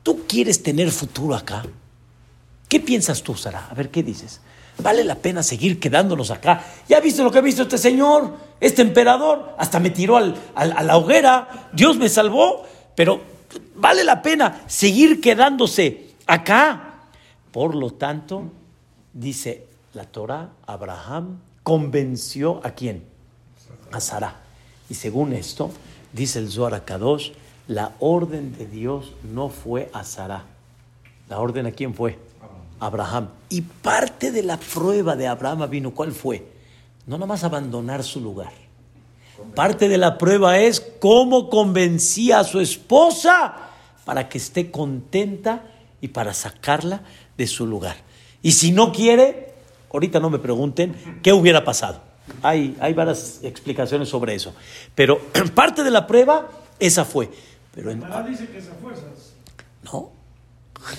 ¿Tú 0.03 0.25
quieres 0.27 0.63
tener 0.63 0.91
futuro 0.91 1.35
acá? 1.35 1.65
¿Qué 2.69 2.81
piensas 2.81 3.23
tú, 3.23 3.35
Sara? 3.35 3.69
A 3.71 3.75
ver, 3.75 3.91
¿qué 3.91 4.03
dices? 4.03 4.41
¿Vale 4.79 5.05
la 5.05 5.15
pena 5.17 5.43
seguir 5.43 5.79
quedándonos 5.79 6.31
acá? 6.31 6.65
¿Ya 6.89 7.01
viste 7.01 7.23
lo 7.23 7.31
que 7.31 7.39
ha 7.39 7.43
visto 7.43 7.63
este 7.63 7.79
señor? 7.79 8.37
Este 8.61 8.83
emperador 8.83 9.55
hasta 9.59 9.79
me 9.81 9.91
tiró 9.91 10.17
al, 10.17 10.35
a 10.55 10.83
la 10.83 10.97
hoguera. 10.97 11.71
Dios 11.73 11.97
me 11.97 12.09
salvó. 12.09 12.65
Pero 12.95 13.21
vale 13.77 14.05
la 14.05 14.23
pena 14.23 14.63
seguir 14.67 15.21
quedándose 15.21 16.11
acá. 16.27 17.03
Por 17.53 17.75
lo 17.75 17.93
tanto, 17.93 18.51
dice 19.13 19.67
la 19.95 20.05
Torah, 20.05 20.51
Abraham 20.67 21.39
convenció 21.63 22.61
a 22.65 22.73
quién? 22.73 23.05
A 23.93 24.01
Sara. 24.01 24.41
Y 24.91 24.95
según 24.95 25.33
esto, 25.33 25.71
dice 26.13 26.41
el 26.41 26.51
Zohar 26.51 26.85
Kadosh, 26.85 27.31
la 27.69 27.93
orden 28.01 28.57
de 28.59 28.67
Dios 28.67 29.13
no 29.23 29.49
fue 29.49 29.91
a 29.93 30.05
Sara. 30.05 30.45
¿La 31.29 31.39
orden 31.39 31.67
a 31.67 31.73
quién 31.73 31.95
fue? 31.95 32.19
Abraham. 32.81 33.29
Y 33.49 33.63
parte 33.63 34.31
de 34.31 34.43
la 34.43 34.59
prueba 34.59 35.17
de 35.17 35.27
Abraham 35.27 35.69
vino, 35.71 35.93
¿cuál 35.93 36.13
fue? 36.13 36.47
No 37.07 37.17
nada 37.17 37.27
más 37.27 37.45
abandonar 37.45 38.03
su 38.03 38.21
lugar. 38.21 38.53
Parte 39.55 39.89
de 39.89 39.99
la 39.99 40.17
prueba 40.17 40.59
es 40.59 40.81
cómo 40.81 41.51
convencía 41.51 42.41
a 42.41 42.45
su 42.45 42.61
esposa 42.61 43.55
para 44.05 44.29
que 44.29 44.39
esté 44.39 44.71
contenta 44.71 45.65
y 46.01 46.09
para 46.09 46.35
sacarla 46.35 47.03
de 47.37 47.47
su 47.47 47.67
lugar. 47.67 47.97
Y 48.43 48.53
si 48.53 48.73
no 48.73 48.93
quiere, 48.93 49.55
ahorita 49.93 50.21
no 50.21 50.31
me 50.31 50.39
pregunten 50.39 51.21
qué 51.23 51.33
hubiera 51.33 51.65
pasado. 51.65 52.01
Hay, 52.43 52.77
hay 52.81 52.95
varias 52.95 53.41
explicaciones 53.43 54.09
sobre 54.09 54.35
eso. 54.35 54.55
Pero 54.95 55.19
parte 55.55 55.83
de 55.83 55.91
la 55.91 56.07
prueba, 56.07 56.49
esa 56.79 57.05
fue. 57.05 57.31
Pero 57.75 57.91
en, 57.91 58.05
dice 58.29 58.49
que 58.49 58.59
es 58.59 58.69
a 58.69 58.75
fuerzas. 58.75 59.35
No. 59.83 60.11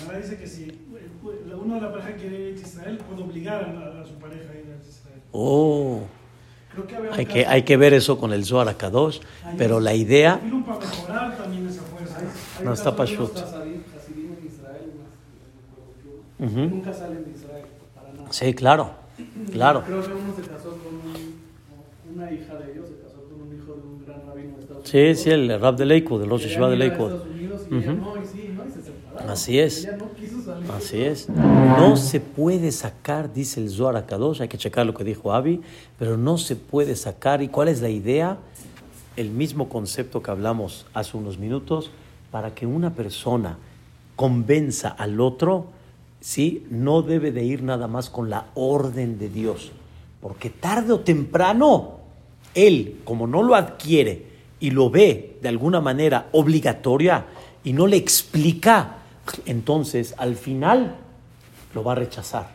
La 0.08 0.18
dice 0.18 0.36
que 0.38 0.46
si 0.46 0.86
uno 1.22 1.74
de 1.74 1.80
la 1.80 1.92
pareja 1.92 2.12
quiere 2.16 2.50
ir 2.50 2.56
a 2.56 2.60
Israel, 2.60 2.98
puede 2.98 3.22
obligar 3.22 3.64
a, 3.64 4.00
a 4.02 4.04
su 4.04 4.14
pareja 4.14 4.52
a 4.52 4.54
ir 4.54 4.66
a 4.72 4.88
Israel. 4.88 5.20
Oh. 5.32 6.02
Hay 7.12 7.24
que, 7.26 7.46
hay 7.46 7.62
que 7.62 7.76
ver 7.76 7.94
eso 7.94 8.18
con 8.18 8.32
el 8.32 8.44
Zohar 8.44 8.68
Akadosh, 8.68 9.20
pero 9.56 9.80
la 9.80 9.94
idea... 9.94 10.40
No 12.62 12.72
está 12.72 12.94
Pashut. 12.94 13.32
Nunca 16.38 16.92
salen 16.92 17.24
de 17.24 17.30
Israel, 17.30 17.64
para 17.94 18.12
nada. 18.12 18.30
Sí, 18.30 18.52
claro, 18.52 18.90
claro. 19.52 19.82
Creo 19.86 20.02
que 20.02 20.12
uno 20.12 20.34
se 20.36 20.42
casó 20.42 20.76
con 20.76 21.00
una 22.14 22.30
hija 22.30 22.54
de 22.56 22.72
ellos, 22.72 22.88
se 22.88 22.96
casó 23.02 23.22
con 23.24 23.40
un 23.40 23.56
hijo 23.56 23.72
de 23.72 23.80
un 23.80 24.04
gran 24.04 24.26
rabino 24.26 24.56
de 24.56 24.62
Estados 24.62 24.92
Unidos. 24.92 25.18
Sí, 25.18 25.24
sí, 25.24 25.30
el 25.30 25.58
rab 25.58 25.76
de 25.76 25.86
Lakewood, 25.86 26.22
el 26.24 26.28
Rosh 26.28 26.42
Yeshiva 26.42 26.68
de 26.68 26.76
Lakewood. 26.76 27.12
Así 29.28 29.58
es. 29.58 29.88
Así 30.76 31.02
es. 31.02 31.28
No 31.28 31.96
se 31.96 32.20
puede 32.20 32.72
sacar, 32.72 33.32
dice 33.32 33.60
el 33.60 33.70
Zohar 33.70 33.96
Akadosh, 33.96 34.42
hay 34.42 34.48
que 34.48 34.58
checar 34.58 34.86
lo 34.86 34.94
que 34.94 35.04
dijo 35.04 35.32
Avi, 35.32 35.60
pero 35.98 36.16
no 36.16 36.38
se 36.38 36.56
puede 36.56 36.96
sacar. 36.96 37.42
¿Y 37.42 37.48
cuál 37.48 37.68
es 37.68 37.80
la 37.80 37.88
idea? 37.88 38.38
El 39.16 39.30
mismo 39.30 39.68
concepto 39.68 40.22
que 40.22 40.30
hablamos 40.30 40.86
hace 40.94 41.16
unos 41.16 41.38
minutos, 41.38 41.90
para 42.30 42.54
que 42.54 42.66
una 42.66 42.94
persona 42.94 43.58
convenza 44.14 44.88
al 44.88 45.20
otro, 45.20 45.66
¿sí? 46.20 46.66
no 46.70 47.02
debe 47.02 47.32
de 47.32 47.44
ir 47.44 47.62
nada 47.62 47.86
más 47.86 48.10
con 48.10 48.30
la 48.30 48.46
orden 48.54 49.18
de 49.18 49.28
Dios, 49.28 49.72
porque 50.20 50.50
tarde 50.50 50.92
o 50.92 51.00
temprano, 51.00 51.98
él, 52.54 53.00
como 53.04 53.26
no 53.26 53.42
lo 53.42 53.54
adquiere 53.54 54.26
y 54.60 54.70
lo 54.70 54.90
ve 54.90 55.38
de 55.42 55.48
alguna 55.48 55.80
manera 55.80 56.28
obligatoria 56.32 57.26
y 57.62 57.72
no 57.72 57.86
le 57.86 57.96
explica, 57.96 58.98
entonces 59.46 60.14
al 60.18 60.36
final 60.36 60.96
lo 61.74 61.84
va 61.84 61.92
a 61.92 61.94
rechazar 61.96 62.50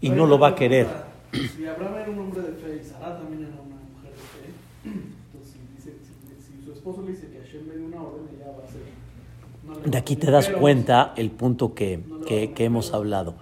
y 0.00 0.10
no 0.10 0.26
lo 0.26 0.38
va 0.38 0.48
a 0.48 0.54
querer. 0.54 0.86
Si 1.32 1.66
Abraham 1.66 1.94
era 1.96 2.10
un 2.10 2.18
hombre 2.18 2.42
de 2.42 2.52
fe 2.52 2.80
y 2.82 2.84
Sara 2.84 3.18
también 3.18 3.42
era 3.42 3.60
una 3.60 3.76
mujer 3.76 4.12
de 4.12 4.18
fe, 4.18 5.00
entonces 5.32 5.56
dice, 5.76 5.96
si, 6.38 6.64
su 6.64 6.72
esposo 6.72 7.02
le 7.02 7.12
dice 7.12 7.28
que 7.28 7.40
Hashem 7.40 7.68
le 7.68 7.76
dio 7.78 7.86
una 7.86 8.02
orden, 8.02 8.28
ella 8.36 8.52
va 8.52 8.62
a 8.62 9.78
hacer. 9.78 9.90
de 9.90 9.98
aquí 9.98 10.16
te 10.16 10.30
das 10.30 10.48
cuenta 10.48 11.12
el 11.16 11.30
punto 11.30 11.74
que, 11.74 12.00
que, 12.26 12.52
que, 12.52 12.64
hemos 12.64 12.92
hablado. 12.92 13.34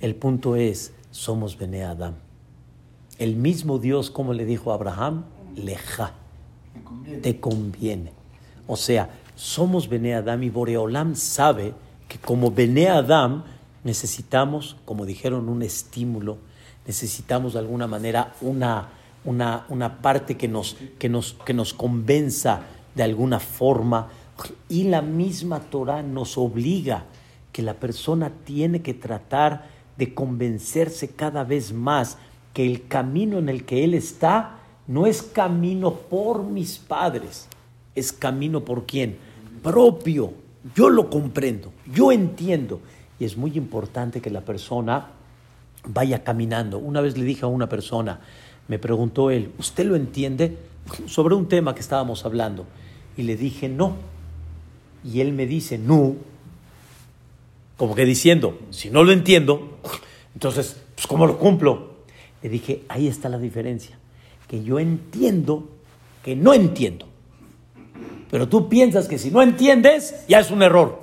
El 0.00 0.14
punto 0.14 0.54
es, 0.56 0.92
somos 1.10 1.58
Bene 1.58 1.84
Adam. 1.84 2.14
El 3.18 3.36
mismo 3.36 3.78
Dios, 3.78 4.10
como 4.10 4.32
le 4.32 4.44
dijo 4.44 4.70
a 4.70 4.74
Abraham, 4.74 5.24
leja, 5.56 6.14
te 7.22 7.40
conviene. 7.40 8.12
O 8.66 8.76
sea, 8.76 9.10
somos 9.34 9.88
Bene 9.88 10.14
Adam 10.14 10.42
y 10.42 10.50
Boreolam 10.50 11.14
sabe 11.14 11.74
que 12.12 12.18
como 12.18 12.50
Bene 12.50 12.90
Adam 12.90 13.42
necesitamos, 13.84 14.76
como 14.84 15.06
dijeron, 15.06 15.48
un 15.48 15.62
estímulo, 15.62 16.36
necesitamos 16.86 17.54
de 17.54 17.60
alguna 17.60 17.86
manera 17.86 18.34
una, 18.42 18.90
una, 19.24 19.64
una 19.70 20.02
parte 20.02 20.36
que 20.36 20.46
nos, 20.46 20.76
que, 20.98 21.08
nos, 21.08 21.32
que 21.46 21.54
nos 21.54 21.72
convenza 21.72 22.64
de 22.94 23.02
alguna 23.02 23.40
forma 23.40 24.10
y 24.68 24.84
la 24.84 25.00
misma 25.00 25.60
Torah 25.60 26.02
nos 26.02 26.36
obliga 26.36 27.06
que 27.50 27.62
la 27.62 27.72
persona 27.72 28.30
tiene 28.44 28.82
que 28.82 28.92
tratar 28.92 29.70
de 29.96 30.12
convencerse 30.12 31.12
cada 31.12 31.44
vez 31.44 31.72
más 31.72 32.18
que 32.52 32.66
el 32.66 32.88
camino 32.88 33.38
en 33.38 33.48
el 33.48 33.64
que 33.64 33.84
él 33.84 33.94
está 33.94 34.58
no 34.86 35.06
es 35.06 35.22
camino 35.22 35.94
por 35.94 36.42
mis 36.42 36.76
padres, 36.76 37.48
es 37.94 38.12
camino 38.12 38.66
por 38.66 38.84
quién? 38.84 39.16
Propio, 39.62 40.41
yo 40.74 40.90
lo 40.90 41.10
comprendo, 41.10 41.72
yo 41.92 42.12
entiendo. 42.12 42.80
Y 43.18 43.24
es 43.24 43.36
muy 43.36 43.56
importante 43.56 44.20
que 44.20 44.30
la 44.30 44.40
persona 44.40 45.10
vaya 45.84 46.24
caminando. 46.24 46.78
Una 46.78 47.00
vez 47.00 47.16
le 47.16 47.24
dije 47.24 47.44
a 47.44 47.48
una 47.48 47.68
persona, 47.68 48.20
me 48.68 48.78
preguntó 48.78 49.30
él, 49.30 49.52
¿usted 49.58 49.86
lo 49.86 49.96
entiende? 49.96 50.56
Sobre 51.06 51.34
un 51.34 51.48
tema 51.48 51.74
que 51.74 51.80
estábamos 51.80 52.24
hablando. 52.24 52.66
Y 53.16 53.22
le 53.22 53.36
dije, 53.36 53.68
no. 53.68 53.96
Y 55.04 55.20
él 55.20 55.32
me 55.32 55.46
dice, 55.46 55.78
no. 55.78 56.16
Como 57.76 57.94
que 57.94 58.04
diciendo, 58.04 58.58
si 58.70 58.90
no 58.90 59.02
lo 59.02 59.12
entiendo, 59.12 59.78
entonces, 60.34 60.76
pues, 60.94 61.06
¿cómo 61.06 61.26
lo 61.26 61.38
cumplo? 61.38 61.92
Le 62.42 62.48
dije, 62.48 62.84
ahí 62.88 63.08
está 63.08 63.28
la 63.28 63.38
diferencia. 63.38 63.98
Que 64.48 64.62
yo 64.62 64.78
entiendo 64.78 65.68
que 66.22 66.36
no 66.36 66.54
entiendo. 66.54 67.11
Pero 68.32 68.48
tú 68.48 68.70
piensas 68.70 69.08
que 69.08 69.18
si 69.18 69.30
no 69.30 69.42
entiendes, 69.42 70.24
ya 70.26 70.40
es 70.40 70.50
un 70.50 70.62
error. 70.62 71.02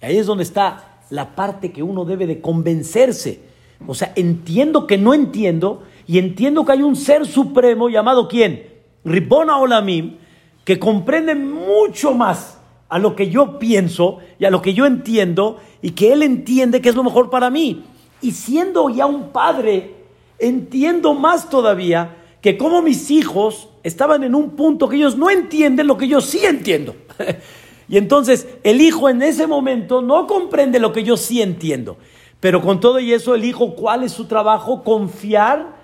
Y 0.00 0.06
ahí 0.06 0.16
es 0.16 0.24
donde 0.24 0.42
está 0.42 1.00
la 1.10 1.36
parte 1.36 1.70
que 1.70 1.82
uno 1.82 2.06
debe 2.06 2.26
de 2.26 2.40
convencerse. 2.40 3.40
O 3.86 3.94
sea, 3.94 4.14
entiendo 4.16 4.86
que 4.86 4.96
no 4.96 5.12
entiendo 5.12 5.82
y 6.06 6.16
entiendo 6.18 6.64
que 6.64 6.72
hay 6.72 6.82
un 6.82 6.96
ser 6.96 7.26
supremo 7.26 7.90
llamado 7.90 8.26
quién? 8.26 8.68
Ribona 9.04 9.58
Olamim, 9.58 10.16
que 10.64 10.78
comprende 10.78 11.34
mucho 11.34 12.14
más 12.14 12.56
a 12.88 12.98
lo 12.98 13.14
que 13.14 13.28
yo 13.28 13.58
pienso 13.58 14.20
y 14.38 14.46
a 14.46 14.50
lo 14.50 14.62
que 14.62 14.72
yo 14.72 14.86
entiendo 14.86 15.58
y 15.82 15.90
que 15.90 16.14
él 16.14 16.22
entiende 16.22 16.80
que 16.80 16.88
es 16.88 16.94
lo 16.94 17.04
mejor 17.04 17.28
para 17.28 17.50
mí. 17.50 17.84
Y 18.22 18.30
siendo 18.30 18.88
ya 18.88 19.04
un 19.04 19.28
padre, 19.28 19.92
entiendo 20.38 21.12
más 21.12 21.50
todavía 21.50 22.16
que 22.40 22.56
como 22.56 22.80
mis 22.80 23.10
hijos 23.10 23.68
estaban 23.86 24.24
en 24.24 24.34
un 24.34 24.50
punto 24.50 24.88
que 24.88 24.96
ellos 24.96 25.16
no 25.16 25.30
entienden 25.30 25.86
lo 25.86 25.96
que 25.96 26.08
yo 26.08 26.20
sí 26.20 26.44
entiendo. 26.44 26.96
y 27.88 27.96
entonces 27.96 28.48
el 28.64 28.80
hijo 28.80 29.08
en 29.08 29.22
ese 29.22 29.46
momento 29.46 30.02
no 30.02 30.26
comprende 30.26 30.80
lo 30.80 30.92
que 30.92 31.04
yo 31.04 31.16
sí 31.16 31.40
entiendo. 31.40 31.96
Pero 32.40 32.60
con 32.60 32.80
todo 32.80 32.98
y 32.98 33.12
eso, 33.12 33.34
el 33.36 33.44
hijo, 33.44 33.76
¿cuál 33.76 34.02
es 34.02 34.10
su 34.10 34.26
trabajo? 34.26 34.82
Confiar 34.82 35.76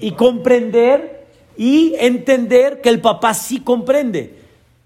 y 0.00 0.12
comprender 0.12 1.26
y 1.56 1.94
entender 1.98 2.80
que 2.80 2.88
el 2.88 3.00
papá 3.00 3.34
sí 3.34 3.60
comprende. 3.60 4.34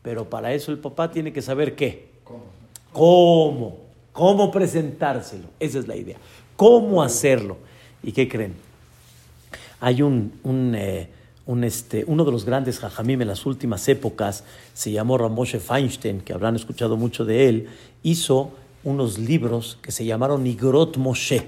Pero 0.03 0.29
para 0.29 0.53
eso 0.53 0.71
el 0.73 0.79
papá 0.79 1.11
tiene 1.11 1.33
que 1.33 1.41
saber 1.41 1.75
qué. 1.75 2.09
¿Cómo? 2.93 3.79
¿Cómo, 4.13 4.51
presentárselo? 4.51 5.49
Esa 5.59 5.79
es 5.79 5.89
la 5.89 5.97
idea. 5.97 6.19
¿Cómo 6.55 7.03
hacerlo? 7.03 7.57
¿Y 8.03 8.13
qué 8.13 8.29
creen? 8.29 8.55
Hay 9.81 10.03
un, 10.03 10.35
un, 10.43 10.75
eh, 10.77 11.09
este, 11.65 12.05
uno 12.07 12.25
de 12.25 12.33
los 12.33 12.45
grandes 12.45 12.79
jajamim 12.79 13.23
en 13.23 13.29
las 13.29 13.47
últimas 13.47 13.89
épocas, 13.89 14.45
se 14.75 14.93
llamó 14.93 15.19
Ramoshe 15.19 15.59
Feinstein, 15.59 16.21
que 16.21 16.33
habrán 16.33 16.57
escuchado 16.57 16.97
mucho 16.97 17.25
de 17.25 17.49
él, 17.49 17.69
hizo 18.03 18.53
unos 18.85 19.19
libros 19.19 19.79
que 19.83 19.93
se 19.93 20.05
llamaron 20.05 20.47
Igrot 20.47 20.97
Moshe. 20.97 21.47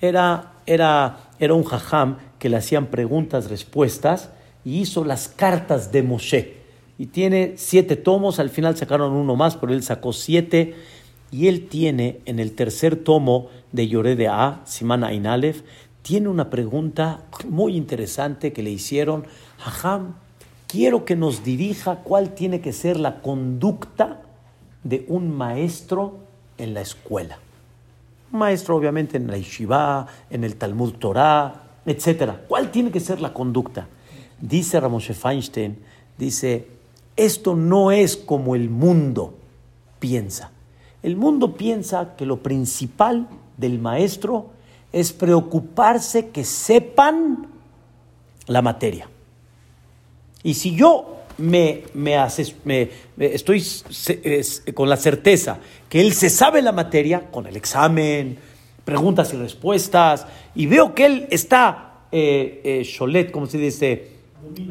Era, 0.00 0.52
era, 0.66 1.30
era 1.38 1.54
un 1.54 1.64
jajam 1.64 2.18
que 2.38 2.48
le 2.48 2.56
hacían 2.56 2.86
preguntas, 2.86 3.50
respuestas, 3.50 4.30
y 4.64 4.80
hizo 4.80 5.04
las 5.04 5.28
cartas 5.28 5.92
de 5.92 6.02
Moshe. 6.02 6.58
Y 6.98 7.06
tiene 7.06 7.54
siete 7.56 7.96
tomos, 7.96 8.38
al 8.38 8.50
final 8.50 8.76
sacaron 8.76 9.12
uno 9.12 9.36
más, 9.36 9.56
pero 9.56 9.72
él 9.72 9.82
sacó 9.82 10.12
siete. 10.12 10.74
Y 11.30 11.46
él 11.48 11.68
tiene 11.68 12.20
en 12.24 12.38
el 12.38 12.52
tercer 12.52 12.96
tomo 12.96 13.48
de 13.72 13.86
Yoré 13.86 14.16
de 14.16 14.28
A, 14.28 14.62
Simana 14.64 15.08
Ainalef, 15.08 15.62
tiene 16.08 16.30
una 16.30 16.48
pregunta 16.48 17.20
muy 17.50 17.76
interesante 17.76 18.54
que 18.54 18.62
le 18.62 18.70
hicieron. 18.70 19.26
Jajam, 19.58 20.14
quiero 20.66 21.04
que 21.04 21.16
nos 21.16 21.44
dirija 21.44 21.96
cuál 21.96 22.32
tiene 22.32 22.62
que 22.62 22.72
ser 22.72 22.98
la 22.98 23.20
conducta 23.20 24.22
de 24.82 25.04
un 25.08 25.36
maestro 25.36 26.20
en 26.56 26.72
la 26.72 26.80
escuela. 26.80 27.38
Maestro, 28.32 28.76
obviamente, 28.76 29.18
en 29.18 29.26
la 29.26 29.36
yeshiva, 29.36 30.06
en 30.30 30.44
el 30.44 30.56
Talmud 30.56 30.94
Torah, 30.94 31.64
etc. 31.84 32.32
¿Cuál 32.48 32.70
tiene 32.70 32.90
que 32.90 33.00
ser 33.00 33.20
la 33.20 33.34
conducta? 33.34 33.86
Dice 34.40 34.80
Ramoshe 34.80 35.12
Feinstein, 35.12 35.76
dice, 36.16 36.68
esto 37.16 37.54
no 37.54 37.90
es 37.90 38.16
como 38.16 38.54
el 38.54 38.70
mundo 38.70 39.34
piensa. 39.98 40.52
El 41.02 41.18
mundo 41.18 41.54
piensa 41.54 42.16
que 42.16 42.24
lo 42.24 42.38
principal 42.42 43.28
del 43.58 43.78
maestro 43.78 44.56
es 44.92 45.12
preocuparse 45.12 46.28
que 46.28 46.44
sepan 46.44 47.46
la 48.46 48.62
materia. 48.62 49.08
Y 50.42 50.54
si 50.54 50.74
yo 50.74 51.18
me, 51.38 51.84
me, 51.94 52.18
me, 52.64 52.90
estoy 53.18 53.64
con 54.74 54.88
la 54.88 54.96
certeza 54.96 55.58
que 55.88 56.00
él 56.00 56.12
se 56.12 56.30
sabe 56.30 56.62
la 56.62 56.72
materia, 56.72 57.30
con 57.30 57.46
el 57.46 57.56
examen, 57.56 58.38
preguntas 58.84 59.32
y 59.34 59.36
respuestas, 59.36 60.26
y 60.54 60.66
veo 60.66 60.94
que 60.94 61.06
él 61.06 61.26
está 61.30 62.04
eh, 62.10 62.60
eh, 62.64 62.82
sholet, 62.84 63.30
¿cómo 63.30 63.46
se 63.46 63.58
dice? 63.58 64.18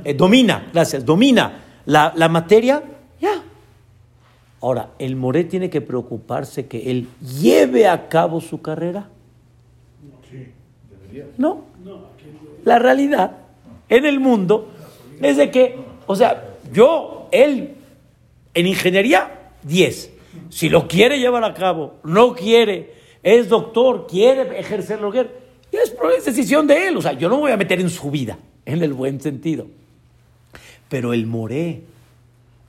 Eh, 0.03 0.13
domina, 0.13 0.69
gracias, 0.73 1.05
domina 1.05 1.63
la, 1.85 2.13
la 2.15 2.27
materia, 2.27 2.83
ya. 3.21 3.43
Ahora, 4.59 4.91
el 4.97 5.15
Moré 5.15 5.43
tiene 5.43 5.69
que 5.69 5.81
preocuparse 5.81 6.67
que 6.67 6.89
él 6.89 7.07
lleve 7.39 7.87
a 7.87 8.09
cabo 8.09 8.41
su 8.41 8.61
carrera. 8.61 9.09
No, 11.37 11.63
la 12.63 12.79
realidad 12.79 13.37
en 13.89 14.05
el 14.05 14.19
mundo 14.19 14.69
es 15.21 15.37
de 15.37 15.51
que, 15.51 15.75
o 16.05 16.15
sea, 16.15 16.55
yo, 16.71 17.29
él, 17.31 17.75
en 18.53 18.67
ingeniería, 18.67 19.51
10. 19.63 20.11
Si 20.49 20.69
lo 20.69 20.87
quiere 20.87 21.19
llevar 21.19 21.43
a 21.43 21.53
cabo, 21.53 21.95
no 22.03 22.33
quiere, 22.33 22.93
es 23.23 23.49
doctor, 23.49 24.07
quiere 24.07 24.59
ejercer 24.59 25.01
lo 25.01 25.11
que 25.11 25.21
es, 25.71 25.93
es 26.17 26.25
decisión 26.25 26.67
de 26.67 26.87
él. 26.87 26.97
O 26.97 27.01
sea, 27.01 27.13
yo 27.13 27.29
no 27.29 27.35
me 27.35 27.41
voy 27.41 27.51
a 27.51 27.57
meter 27.57 27.79
en 27.79 27.89
su 27.89 28.09
vida, 28.11 28.37
en 28.65 28.83
el 28.83 28.93
buen 28.93 29.19
sentido. 29.21 29.67
Pero 30.89 31.13
el 31.13 31.25
moré, 31.25 31.81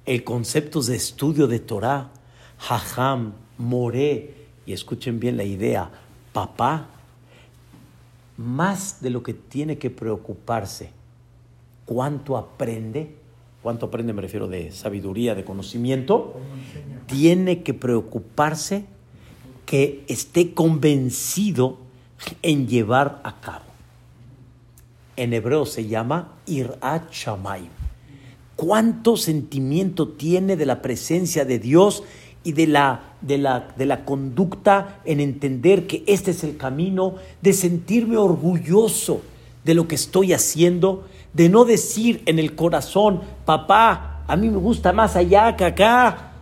el 0.06 0.24
concepto 0.24 0.82
de 0.82 0.96
estudio 0.96 1.46
de 1.46 1.60
Torah, 1.60 2.10
jajam, 2.58 3.34
moré, 3.58 4.34
y 4.66 4.72
escuchen 4.72 5.20
bien 5.20 5.36
la 5.36 5.44
idea, 5.44 5.90
papá, 6.32 6.88
más 8.38 9.02
de 9.02 9.10
lo 9.10 9.22
que 9.22 9.34
tiene 9.34 9.78
que 9.78 9.90
preocuparse, 9.90 10.90
cuánto 11.84 12.38
aprende, 12.38 13.16
cuánto 13.62 13.86
aprende 13.86 14.12
me 14.12 14.22
refiero 14.22 14.46
de 14.46 14.70
sabiduría, 14.70 15.34
de 15.34 15.44
conocimiento, 15.44 16.34
tiene 17.06 17.62
que 17.64 17.74
preocuparse 17.74 18.84
que 19.66 20.04
esté 20.06 20.54
convencido 20.54 21.78
en 22.42 22.68
llevar 22.68 23.20
a 23.24 23.40
cabo. 23.40 23.64
En 25.16 25.32
hebreo 25.32 25.66
se 25.66 25.88
llama 25.88 26.36
Irat 26.46 27.10
Shamayim. 27.10 27.70
¿Cuánto 28.54 29.16
sentimiento 29.16 30.08
tiene 30.08 30.56
de 30.56 30.66
la 30.66 30.80
presencia 30.80 31.44
de 31.44 31.58
Dios 31.58 32.04
y 32.48 32.52
de 32.52 32.66
la, 32.66 33.00
de, 33.20 33.36
la, 33.36 33.68
de 33.76 33.84
la 33.84 34.06
conducta 34.06 35.00
en 35.04 35.20
entender 35.20 35.86
que 35.86 36.02
este 36.06 36.30
es 36.30 36.42
el 36.44 36.56
camino, 36.56 37.16
de 37.42 37.52
sentirme 37.52 38.16
orgulloso 38.16 39.20
de 39.64 39.74
lo 39.74 39.86
que 39.86 39.96
estoy 39.96 40.32
haciendo, 40.32 41.04
de 41.34 41.50
no 41.50 41.66
decir 41.66 42.22
en 42.24 42.38
el 42.38 42.54
corazón, 42.54 43.20
papá, 43.44 44.22
a 44.26 44.34
mí 44.34 44.48
me 44.48 44.56
gusta 44.56 44.94
más 44.94 45.14
allá 45.14 45.56
que 45.56 45.66
acá, 45.66 46.32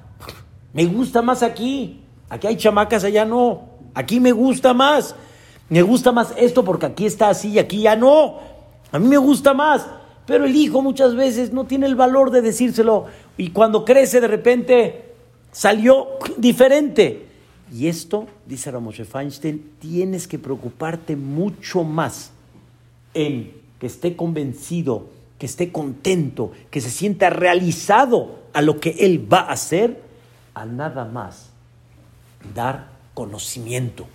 me 0.73 0.85
gusta 0.85 1.23
más 1.23 1.43
aquí, 1.43 2.03
aquí 2.29 2.47
hay 2.47 2.57
chamacas, 2.57 3.03
allá 3.03 3.25
no, 3.25 3.65
aquí 3.93 4.21
me 4.21 4.31
gusta 4.31 4.73
más, 4.73 5.17
me 5.69 5.83
gusta 5.83 6.13
más 6.13 6.33
esto 6.37 6.65
porque 6.65 6.87
aquí 6.87 7.07
está 7.07 7.31
así 7.31 7.49
y 7.49 7.59
aquí 7.59 7.83
ya 7.83 7.97
no, 7.97 8.39
a 8.93 9.01
mí 9.01 9.09
me 9.09 9.19
gusta 9.19 9.55
más. 9.55 9.85
Pero 10.25 10.45
el 10.45 10.55
hijo 10.57 10.83
muchas 10.83 11.15
veces 11.15 11.53
no 11.53 11.67
tiene 11.67 11.87
el 11.87 11.95
valor 11.95 12.33
de 12.33 12.43
decírselo. 12.43 13.07
Y 13.37 13.51
cuando 13.51 13.85
crece 13.85 14.21
de 14.21 14.27
repente 14.27 15.06
salió 15.57 16.09
diferente. 16.37 17.25
Y 17.73 17.87
esto, 17.87 18.27
dice 18.45 18.71
Ramoshe 18.71 19.07
Feinstein, 19.07 19.73
tienes 19.79 20.29
que 20.29 20.39
preocuparte 20.39 21.17
mucho 21.17 21.83
más 21.83 22.31
en 23.15 23.55
que 23.81 23.87
esté 23.87 24.17
convencido, 24.17 25.09
que 25.39 25.47
esté 25.47 25.73
contento, 25.73 26.53
que 26.71 26.83
se 26.83 26.91
sienta 26.91 27.31
realizado 27.31 28.41
a 28.53 28.61
lo 28.61 28.79
que 28.79 28.91
él 29.01 29.33
va 29.33 29.41
a 29.41 29.53
hacer, 29.53 30.03
a 30.53 30.67
nada 30.67 31.07
más 31.07 31.49
dar 32.55 32.91
conocimiento. 33.15 34.07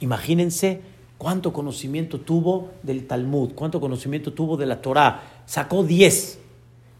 Imagínense 0.00 0.80
cuánto 1.18 1.52
conocimiento 1.52 2.18
tuvo 2.18 2.70
del 2.82 3.06
Talmud, 3.06 3.52
cuánto 3.54 3.78
conocimiento 3.78 4.32
tuvo 4.32 4.56
de 4.56 4.64
la 4.64 4.80
Torá. 4.80 5.20
Sacó 5.44 5.84
10, 5.84 6.38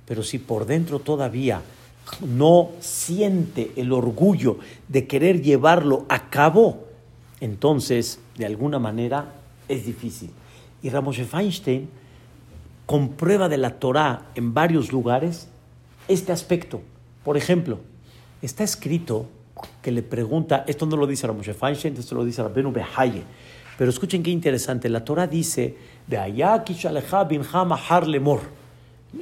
pero 0.05 0.23
si 0.23 0.39
por 0.39 0.67
dentro 0.67 0.99
todavía 0.99 1.63
no 2.21 2.71
siente 2.81 3.73
el 3.77 3.93
orgullo 3.93 4.59
de 4.89 5.07
querer 5.07 5.43
llevarlo 5.43 6.07
a 6.09 6.31
cabo, 6.31 6.87
entonces 7.41 8.21
de 8.37 8.47
alguna 8.47 8.79
manera 8.79 9.33
es 9.69 9.87
difícil. 9.87 10.31
Y 10.83 10.91
Ramoshe 10.91 11.25
Feinstein 11.25 11.89
comprueba 12.87 13.49
de 13.49 13.59
la 13.59 13.79
Torá 13.79 14.27
en 14.35 14.55
varios 14.55 14.93
lugares 14.93 15.49
este 16.09 16.33
aspecto. 16.33 16.83
Por 17.25 17.37
ejemplo, 17.37 17.79
está 18.43 18.65
escrito 18.65 19.27
que 19.83 19.93
le 19.93 20.03
pregunta, 20.03 20.65
esto 20.67 20.87
no 20.87 20.97
lo 20.97 21.07
dice 21.07 21.27
Ramoshe 21.27 21.55
Feinstein, 21.55 21.97
esto 21.97 22.15
lo 22.15 22.25
dice 22.25 22.43
Rabbeinu 22.43 22.73
Behaye, 22.73 23.23
pero 23.79 23.91
escuchen 23.91 24.23
qué 24.23 24.31
interesante, 24.31 24.89
la 24.89 25.05
Torah 25.05 25.27
dice, 25.27 25.77
de 26.07 26.19
binja 27.29 27.65
mahar 27.65 28.07
lemor. 28.07 28.60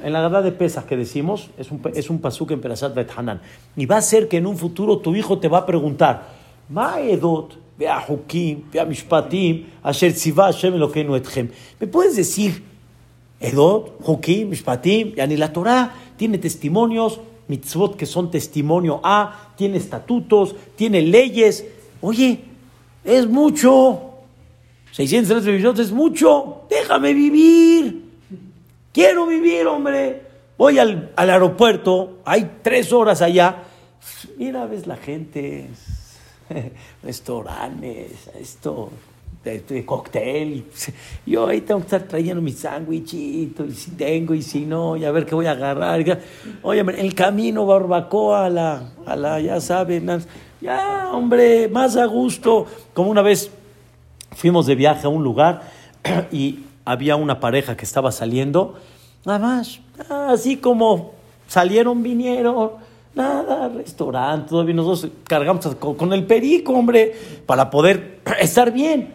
En 0.03 0.13
la 0.13 0.21
verdad 0.21 0.43
de 0.43 0.51
Pesach 0.51 0.85
que 0.85 0.95
decimos, 0.95 1.49
es 1.57 1.71
un, 1.71 1.81
es 1.95 2.09
un 2.09 2.19
pasuk 2.19 2.51
en 2.51 2.61
Perashat 2.61 2.93
Bet 2.93 3.09
Hanan. 3.15 3.41
Y 3.75 3.85
va 3.85 3.97
a 3.97 4.01
ser 4.01 4.27
que 4.27 4.37
en 4.37 4.45
un 4.45 4.57
futuro 4.57 4.99
tu 4.99 5.15
hijo 5.15 5.39
te 5.39 5.47
va 5.47 5.59
a 5.59 5.65
preguntar, 5.65 6.37
Ma 6.69 7.01
edot 7.01 7.57
ve'ahukim 7.77 8.65
ve'amishpatim 8.71 9.65
asher 9.81 10.13
tziva 10.13 10.45
Hashem 10.45 10.75
Elokeinu 10.75 11.15
etchem. 11.15 11.49
¿Me 11.79 11.87
puedes 11.87 12.15
decir 12.15 12.61
Edot, 13.39 13.95
Hukim, 14.05 14.49
Mishpatim, 14.49 15.13
yani 15.15 15.37
la 15.37 15.53
Torah 15.53 15.93
tiene 16.17 16.37
testimonios, 16.37 17.19
mitzvot 17.47 17.95
que 17.95 18.05
son 18.05 18.29
testimonio 18.29 18.99
A, 19.01 19.53
tiene 19.55 19.77
estatutos, 19.77 20.55
tiene 20.75 21.01
leyes. 21.01 21.65
Oye, 22.01 22.41
es 23.03 23.27
mucho. 23.27 24.01
613 24.91 25.51
millones 25.51 25.79
es 25.79 25.91
mucho. 25.91 26.63
Déjame 26.69 27.13
vivir. 27.13 28.08
Quiero 28.99 29.27
vivir, 29.27 29.65
hombre. 29.65 30.23
Voy 30.57 30.77
al, 30.77 31.13
al 31.15 31.29
aeropuerto, 31.29 32.17
hay 32.25 32.57
tres 32.61 32.91
horas 32.91 33.21
allá. 33.21 33.63
Mira, 34.35 34.65
ves 34.65 34.87
la 34.87 34.97
gente, 34.97 35.69
restaurantes, 37.03 38.29
esto, 38.37 38.89
de, 39.41 39.85
cóctel. 39.85 40.65
Yo 41.25 41.47
ahí 41.47 41.61
tengo 41.61 41.79
que 41.79 41.85
estar 41.85 42.03
trayendo 42.03 42.41
mi 42.41 42.51
sándwichito, 42.51 43.63
y 43.63 43.71
si 43.71 43.91
tengo 43.91 44.33
y 44.33 44.41
si 44.41 44.65
no, 44.65 44.97
y 44.97 45.05
a 45.05 45.11
ver 45.11 45.25
qué 45.25 45.33
voy 45.33 45.45
a 45.45 45.51
agarrar. 45.51 46.05
Oye, 46.61 46.81
el 46.81 47.15
camino, 47.15 47.65
barbacoa, 47.65 48.47
a 48.47 48.49
la, 48.49 48.91
a 49.05 49.15
la 49.15 49.39
ya 49.39 49.61
saben, 49.61 50.09
ya, 50.59 51.09
hombre, 51.13 51.69
más 51.69 51.95
a 51.95 52.03
gusto. 52.03 52.65
Como 52.93 53.11
una 53.11 53.21
vez 53.21 53.49
fuimos 54.35 54.65
de 54.65 54.75
viaje 54.75 55.07
a 55.07 55.09
un 55.09 55.23
lugar 55.23 55.61
y 56.33 56.65
había 56.89 57.15
una 57.15 57.39
pareja 57.39 57.77
que 57.77 57.85
estaba 57.85 58.11
saliendo, 58.11 58.73
nada 59.23 59.37
más, 59.37 59.79
así 60.09 60.57
como 60.57 61.11
salieron, 61.47 62.01
vinieron, 62.01 62.71
nada, 63.13 63.69
restaurante, 63.69 64.49
todavía 64.49 64.73
nosotros 64.73 65.11
cargamos 65.25 65.75
con, 65.75 66.13
el 66.13 66.25
perico, 66.25 66.73
hombre, 66.73 67.13
para 67.45 67.69
poder 67.69 68.21
estar 68.39 68.71
bien. 68.71 69.13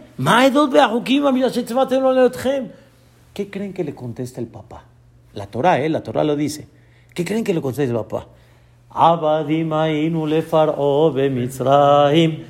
¿Qué 3.32 3.50
creen 3.50 3.72
que 3.72 3.82
le 3.82 3.92
contesta 3.92 4.40
el 4.40 4.46
papá? 4.46 4.84
La 5.32 5.48
Torah, 5.48 5.80
¿eh? 5.80 5.88
La 5.88 6.04
Torah 6.04 6.22
lo 6.22 6.36
dice. 6.36 6.68
¿Qué 7.12 7.24
creen 7.24 7.42
que 7.42 7.52
le 7.52 7.60
contesta 7.60 7.90
el 7.90 7.98
papá? 7.98 8.28
Mitzrayim, 11.28 12.44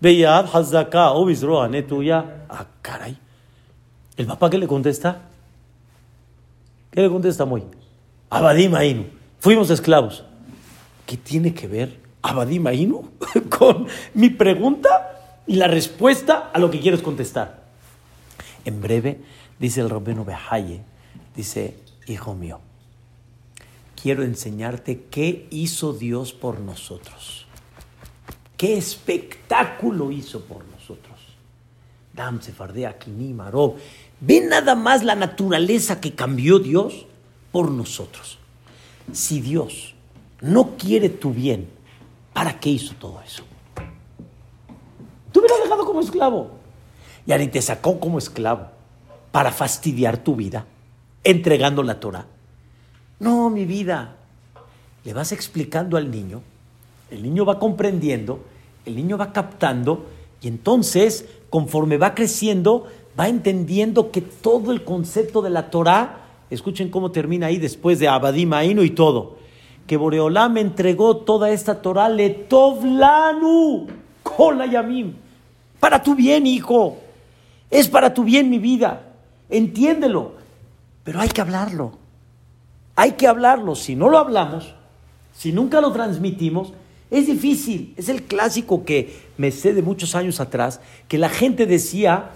Beyab 0.00 0.46
Hazaka 0.54 1.12
Obisroa 1.12 1.68
Netuya. 1.68 2.46
Ah, 2.48 2.66
caray. 2.82 3.16
¿El 4.16 4.26
papá 4.26 4.50
qué 4.50 4.58
le 4.58 4.66
contesta? 4.66 5.22
¿Qué 6.90 7.02
le 7.02 7.10
contesta 7.10 7.44
Moy? 7.44 7.64
abadimainu 8.30 9.04
Fuimos 9.40 9.70
esclavos. 9.70 10.24
¿Qué 11.06 11.16
tiene 11.16 11.54
que 11.54 11.68
ver 11.68 12.00
Abadim 12.22 12.66
Ainu 12.66 13.10
con 13.48 13.86
mi 14.14 14.30
pregunta 14.30 15.20
y 15.46 15.54
la 15.54 15.68
respuesta 15.68 16.50
a 16.52 16.58
lo 16.58 16.70
que 16.70 16.80
quieres 16.80 17.00
contestar? 17.00 17.62
En 18.64 18.80
breve, 18.80 19.20
dice 19.60 19.80
el 19.80 19.90
Rabino 19.90 20.24
Behaye, 20.24 20.82
dice, 21.36 21.76
hijo 22.08 22.34
mío, 22.34 22.58
quiero 24.00 24.24
enseñarte 24.24 25.04
qué 25.08 25.46
hizo 25.50 25.92
Dios 25.92 26.32
por 26.32 26.58
nosotros. 26.58 27.45
¿Qué 28.56 28.76
espectáculo 28.76 30.10
hizo 30.10 30.40
por 30.44 30.64
nosotros? 30.64 31.16
Dam 32.14 32.40
Sefardea 32.40 32.98
Kini 32.98 33.34
Marov. 33.34 33.74
Ve 34.20 34.40
nada 34.40 34.74
más 34.74 35.04
la 35.04 35.14
naturaleza 35.14 36.00
que 36.00 36.14
cambió 36.14 36.58
Dios 36.58 37.06
por 37.52 37.70
nosotros. 37.70 38.38
Si 39.12 39.40
Dios 39.40 39.94
no 40.40 40.76
quiere 40.76 41.10
tu 41.10 41.32
bien, 41.32 41.68
¿para 42.32 42.58
qué 42.58 42.70
hizo 42.70 42.94
todo 42.94 43.20
eso? 43.22 43.44
Tú 45.32 45.40
hubieras 45.40 45.62
dejado 45.62 45.84
como 45.84 46.00
esclavo. 46.00 46.50
Y 47.26 47.32
ahora 47.32 47.50
te 47.50 47.60
sacó 47.60 48.00
como 48.00 48.18
esclavo 48.18 48.68
para 49.32 49.52
fastidiar 49.52 50.16
tu 50.18 50.34
vida, 50.34 50.64
entregando 51.24 51.82
la 51.82 52.00
Torah. 52.00 52.26
No, 53.18 53.50
mi 53.50 53.66
vida. 53.66 54.16
Le 55.04 55.12
vas 55.12 55.32
explicando 55.32 55.96
al 55.96 56.10
niño, 56.10 56.42
el 57.10 57.22
niño 57.22 57.44
va 57.44 57.58
comprendiendo, 57.58 58.40
el 58.84 58.96
niño 58.96 59.18
va 59.18 59.32
captando 59.32 60.06
Y 60.40 60.48
entonces, 60.48 61.26
conforme 61.50 61.96
va 61.96 62.14
creciendo, 62.14 62.86
va 63.18 63.28
entendiendo 63.28 64.10
que 64.10 64.20
todo 64.20 64.72
el 64.72 64.84
concepto 64.84 65.42
de 65.42 65.50
la 65.50 65.70
Torah, 65.70 66.20
escuchen 66.50 66.90
cómo 66.90 67.10
termina 67.10 67.46
ahí 67.46 67.58
después 67.58 67.98
de 67.98 68.08
Abadim 68.08 68.52
Ainu 68.52 68.82
y 68.82 68.90
todo, 68.90 69.36
que 69.86 69.96
Boreolá 69.96 70.48
me 70.48 70.60
entregó 70.60 71.18
toda 71.18 71.50
esta 71.50 71.80
Torah, 71.80 72.08
le 72.08 72.30
tovlanu, 72.30 73.86
kola 74.22 74.66
yamim, 74.66 75.14
para 75.80 76.02
tu 76.02 76.14
bien, 76.14 76.46
hijo, 76.46 76.98
es 77.70 77.88
para 77.88 78.12
tu 78.12 78.24
bien 78.24 78.50
mi 78.50 78.58
vida, 78.58 79.14
entiéndelo, 79.48 80.32
pero 81.02 81.20
hay 81.20 81.28
que 81.28 81.40
hablarlo, 81.40 81.92
hay 82.94 83.12
que 83.12 83.26
hablarlo, 83.26 83.74
si 83.74 83.96
no 83.96 84.08
lo 84.08 84.18
hablamos, 84.18 84.74
si 85.32 85.52
nunca 85.52 85.80
lo 85.80 85.92
transmitimos, 85.92 86.72
es 87.10 87.26
difícil, 87.26 87.94
es 87.96 88.08
el 88.08 88.22
clásico 88.24 88.84
que 88.84 89.16
me 89.38 89.50
sé 89.50 89.72
de 89.74 89.82
muchos 89.82 90.14
años 90.14 90.40
atrás, 90.40 90.80
que 91.08 91.18
la 91.18 91.28
gente 91.28 91.66
decía, 91.66 92.30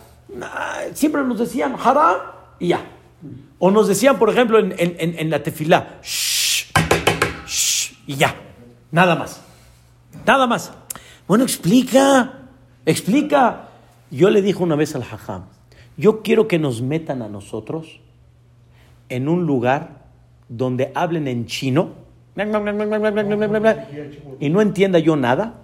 siempre 0.94 1.22
nos 1.24 1.38
decían 1.38 1.74
haram 1.82 2.16
y 2.58 2.68
ya. 2.68 2.84
O 3.58 3.70
nos 3.70 3.88
decían, 3.88 4.18
por 4.18 4.30
ejemplo, 4.30 4.58
en, 4.58 4.72
en- 4.78 4.96
en- 4.98 5.18
en 5.18 5.30
la 5.30 5.42
tefilá, 5.42 5.98
shh, 6.02 6.66
shh, 7.46 7.92
y 8.06 8.14
ya, 8.16 8.34
nada 8.90 9.16
más, 9.16 9.40
nada 10.26 10.46
más. 10.46 10.72
Bueno, 11.28 11.44
explica, 11.44 12.48
explica. 12.86 13.68
Yo 14.10 14.30
le 14.30 14.40
dije 14.42 14.62
una 14.62 14.74
vez 14.76 14.94
al 14.94 15.02
hajam, 15.02 15.44
yo 15.96 16.22
quiero 16.22 16.48
que 16.48 16.58
nos 16.58 16.80
metan 16.82 17.22
a 17.22 17.28
nosotros 17.28 18.00
en 19.08 19.28
un 19.28 19.46
lugar 19.46 20.04
donde 20.48 20.90
hablen 20.94 21.28
en 21.28 21.46
chino 21.46 21.90
y 24.40 24.48
no 24.50 24.60
entienda 24.60 24.98
yo 24.98 25.16
nada, 25.16 25.54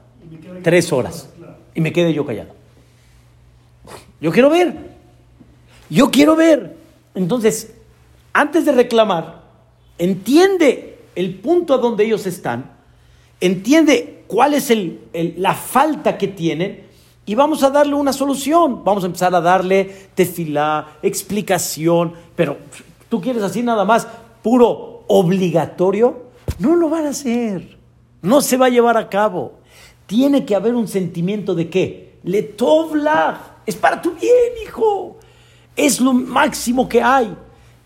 tres 0.63 0.93
horas, 0.93 1.29
y 1.75 1.81
me 1.81 1.93
quede 1.93 2.13
yo 2.13 2.25
callado. 2.27 2.51
Yo 4.21 4.33
quiero 4.33 4.51
ver, 4.51 4.75
yo 5.91 6.11
quiero 6.11 6.37
ver. 6.37 6.75
Entonces, 7.15 7.75
antes 8.33 8.65
de 8.65 8.73
reclamar, 8.73 9.43
entiende 9.99 10.99
el 11.15 11.35
punto 11.35 11.75
a 11.75 11.79
donde 11.79 12.05
ellos 12.05 12.27
están, 12.27 12.71
entiende 13.41 14.25
cuál 14.27 14.55
es 14.55 14.71
el- 14.71 15.01
la 15.37 15.55
falta 15.55 16.19
que 16.19 16.29
tienen 16.29 16.85
y 17.25 17.35
vamos 17.35 17.63
a 17.63 17.71
darle 17.71 17.95
una 17.95 18.13
solución. 18.13 18.83
Vamos 18.85 19.03
a 19.03 19.07
empezar 19.07 19.35
a 19.35 19.41
darle 19.41 19.85
tefilá, 20.15 20.99
explicación, 21.03 22.13
pero 22.35 22.57
tú 23.09 23.21
quieres 23.21 23.43
así 23.43 23.63
nada 23.63 23.85
más, 23.85 24.07
puro 24.43 25.05
obligatorio, 25.09 26.26
no 26.59 26.77
lo 26.77 26.89
van 26.89 27.07
a 27.07 27.11
hacer. 27.11 27.79
No 28.23 28.41
se 28.41 28.57
va 28.57 28.67
a 28.67 28.71
llevar 28.71 28.97
a 28.97 29.09
cabo. 29.09 29.55
Tiene 30.07 30.45
que 30.45 30.55
haber 30.55 30.75
un 30.75 30.89
sentimiento 30.89 31.55
de 31.55 31.69
qué? 31.69 32.19
Le 32.23 32.43
tovla. 32.43 33.57
Es 33.67 33.77
para 33.77 34.01
tu 34.01 34.13
bien, 34.13 34.53
hijo. 34.65 35.19
Es 35.75 36.01
lo 36.01 36.13
máximo 36.13 36.89
que 36.89 37.03
hay. 37.03 37.37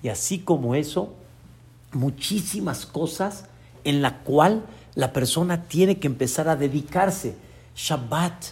Y 0.02 0.08
así 0.08 0.38
como 0.38 0.74
eso, 0.74 1.12
muchísimas 1.92 2.86
cosas 2.86 3.44
en 3.84 4.02
la 4.02 4.18
cual 4.18 4.64
la 4.94 5.12
persona 5.12 5.64
tiene 5.64 5.98
que 5.98 6.06
empezar 6.06 6.48
a 6.48 6.56
dedicarse. 6.56 7.36
Shabbat 7.74 8.44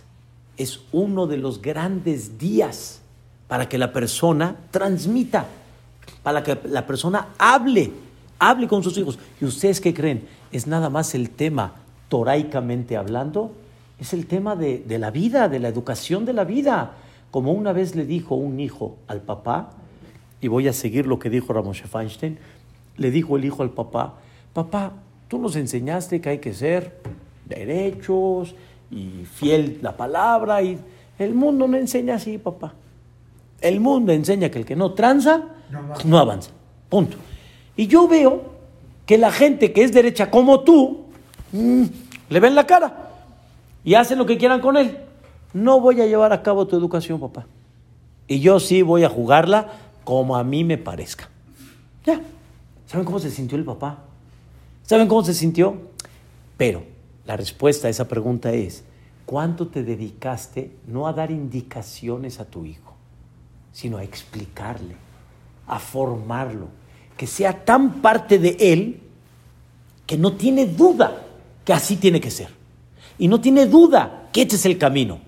es 0.56 0.80
uno 0.92 1.26
de 1.26 1.36
los 1.36 1.62
grandes 1.62 2.38
días 2.38 3.00
para 3.46 3.68
que 3.68 3.78
la 3.78 3.92
persona 3.92 4.56
transmita, 4.70 5.46
para 6.22 6.42
que 6.42 6.58
la 6.64 6.86
persona 6.86 7.28
hable, 7.38 7.92
hable 8.38 8.68
con 8.68 8.82
sus 8.82 8.96
hijos. 8.98 9.18
¿Y 9.40 9.44
ustedes 9.44 9.80
qué 9.80 9.94
creen? 9.94 10.26
¿Es 10.52 10.66
nada 10.66 10.90
más 10.90 11.14
el 11.14 11.30
tema 11.30 11.74
toraicamente 12.08 12.96
hablando? 12.96 13.52
Es 13.98 14.12
el 14.12 14.26
tema 14.26 14.56
de, 14.56 14.78
de 14.78 14.98
la 14.98 15.10
vida, 15.10 15.48
de 15.48 15.58
la 15.58 15.68
educación 15.68 16.24
de 16.24 16.32
la 16.32 16.44
vida. 16.44 16.92
Como 17.30 17.52
una 17.52 17.72
vez 17.72 17.94
le 17.94 18.06
dijo 18.06 18.34
un 18.34 18.60
hijo 18.60 18.96
al 19.06 19.20
papá, 19.20 19.70
y 20.40 20.48
voy 20.48 20.68
a 20.68 20.72
seguir 20.72 21.06
lo 21.06 21.18
que 21.18 21.30
dijo 21.30 21.52
Ramoshe 21.52 21.86
Feinstein, 21.86 22.38
le 22.96 23.10
dijo 23.10 23.36
el 23.36 23.44
hijo 23.44 23.62
al 23.62 23.70
papá, 23.70 24.14
papá, 24.52 24.92
tú 25.28 25.38
nos 25.38 25.56
enseñaste 25.56 26.20
que 26.20 26.30
hay 26.30 26.38
que 26.38 26.54
ser 26.54 27.00
derechos 27.46 28.54
y 28.90 29.24
fiel 29.24 29.78
la 29.82 29.96
palabra, 29.96 30.62
y 30.62 30.78
el 31.18 31.34
mundo 31.34 31.66
no 31.66 31.76
enseña 31.76 32.14
así, 32.14 32.38
papá. 32.38 32.74
El 33.60 33.80
mundo 33.80 34.12
enseña 34.12 34.50
que 34.50 34.58
el 34.60 34.64
que 34.64 34.76
no 34.76 34.92
tranza, 34.92 35.42
no 36.04 36.18
avanza. 36.18 36.50
Punto. 36.88 37.16
Y 37.78 37.86
yo 37.86 38.08
veo 38.08 38.42
que 39.06 39.16
la 39.18 39.30
gente 39.30 39.72
que 39.72 39.84
es 39.84 39.92
derecha 39.92 40.32
como 40.32 40.62
tú, 40.62 41.04
mm, 41.52 41.84
le 42.28 42.40
ven 42.40 42.56
la 42.56 42.66
cara 42.66 43.12
y 43.84 43.94
hacen 43.94 44.18
lo 44.18 44.26
que 44.26 44.36
quieran 44.36 44.60
con 44.60 44.76
él. 44.76 44.98
No 45.54 45.80
voy 45.80 46.00
a 46.00 46.06
llevar 46.06 46.32
a 46.32 46.42
cabo 46.42 46.66
tu 46.66 46.76
educación, 46.76 47.20
papá. 47.20 47.46
Y 48.26 48.40
yo 48.40 48.58
sí 48.58 48.82
voy 48.82 49.04
a 49.04 49.08
jugarla 49.08 49.74
como 50.02 50.36
a 50.36 50.42
mí 50.42 50.64
me 50.64 50.76
parezca. 50.76 51.30
Ya. 52.04 52.20
¿Saben 52.88 53.06
cómo 53.06 53.20
se 53.20 53.30
sintió 53.30 53.56
el 53.56 53.64
papá? 53.64 53.98
¿Saben 54.82 55.06
cómo 55.06 55.22
se 55.22 55.32
sintió? 55.32 55.76
Pero 56.56 56.82
la 57.26 57.36
respuesta 57.36 57.86
a 57.86 57.90
esa 57.90 58.08
pregunta 58.08 58.50
es, 58.50 58.82
¿cuánto 59.24 59.68
te 59.68 59.84
dedicaste 59.84 60.72
no 60.88 61.06
a 61.06 61.12
dar 61.12 61.30
indicaciones 61.30 62.40
a 62.40 62.44
tu 62.44 62.64
hijo, 62.64 62.94
sino 63.70 63.98
a 63.98 64.02
explicarle, 64.02 64.96
a 65.68 65.78
formarlo, 65.78 66.66
que 67.18 67.26
sea 67.26 67.64
tan 67.64 68.00
parte 68.00 68.38
de 68.38 68.56
él 68.60 69.00
que 70.06 70.16
no 70.16 70.32
tiene 70.34 70.66
duda 70.66 71.26
que 71.64 71.74
así 71.74 71.96
tiene 71.96 72.20
que 72.20 72.30
ser? 72.30 72.48
Y 73.18 73.28
no 73.28 73.40
tiene 73.40 73.66
duda 73.66 74.30
que 74.32 74.42
este 74.42 74.56
es 74.56 74.64
el 74.64 74.78
camino. 74.78 75.18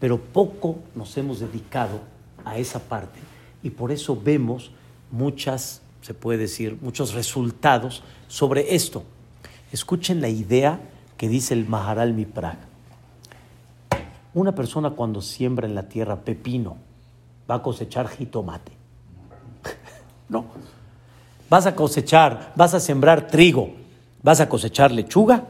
Pero 0.00 0.18
poco 0.18 0.78
nos 0.94 1.16
hemos 1.18 1.38
dedicado 1.38 2.00
a 2.44 2.56
esa 2.56 2.80
parte 2.80 3.20
y 3.62 3.70
por 3.70 3.92
eso 3.92 4.18
vemos 4.20 4.72
muchas, 5.10 5.82
se 6.00 6.14
puede 6.14 6.38
decir, 6.38 6.78
muchos 6.80 7.12
resultados 7.12 8.02
sobre 8.26 8.74
esto. 8.74 9.04
Escuchen 9.72 10.22
la 10.22 10.30
idea 10.30 10.80
que 11.18 11.28
dice 11.28 11.52
el 11.52 11.68
Maharal 11.68 12.14
Miprag. 12.14 12.56
Una 14.32 14.54
persona 14.54 14.90
cuando 14.90 15.20
siembra 15.20 15.66
en 15.66 15.74
la 15.74 15.88
tierra 15.88 16.16
pepino 16.22 16.78
va 17.48 17.56
a 17.56 17.62
cosechar 17.62 18.08
jitomate. 18.08 18.72
no. 20.30 20.46
Vas 21.50 21.66
a 21.66 21.74
cosechar, 21.74 22.52
vas 22.54 22.74
a 22.74 22.80
sembrar 22.80 23.26
trigo, 23.26 23.72
vas 24.22 24.40
a 24.40 24.48
cosechar 24.48 24.92
lechuga. 24.92 25.48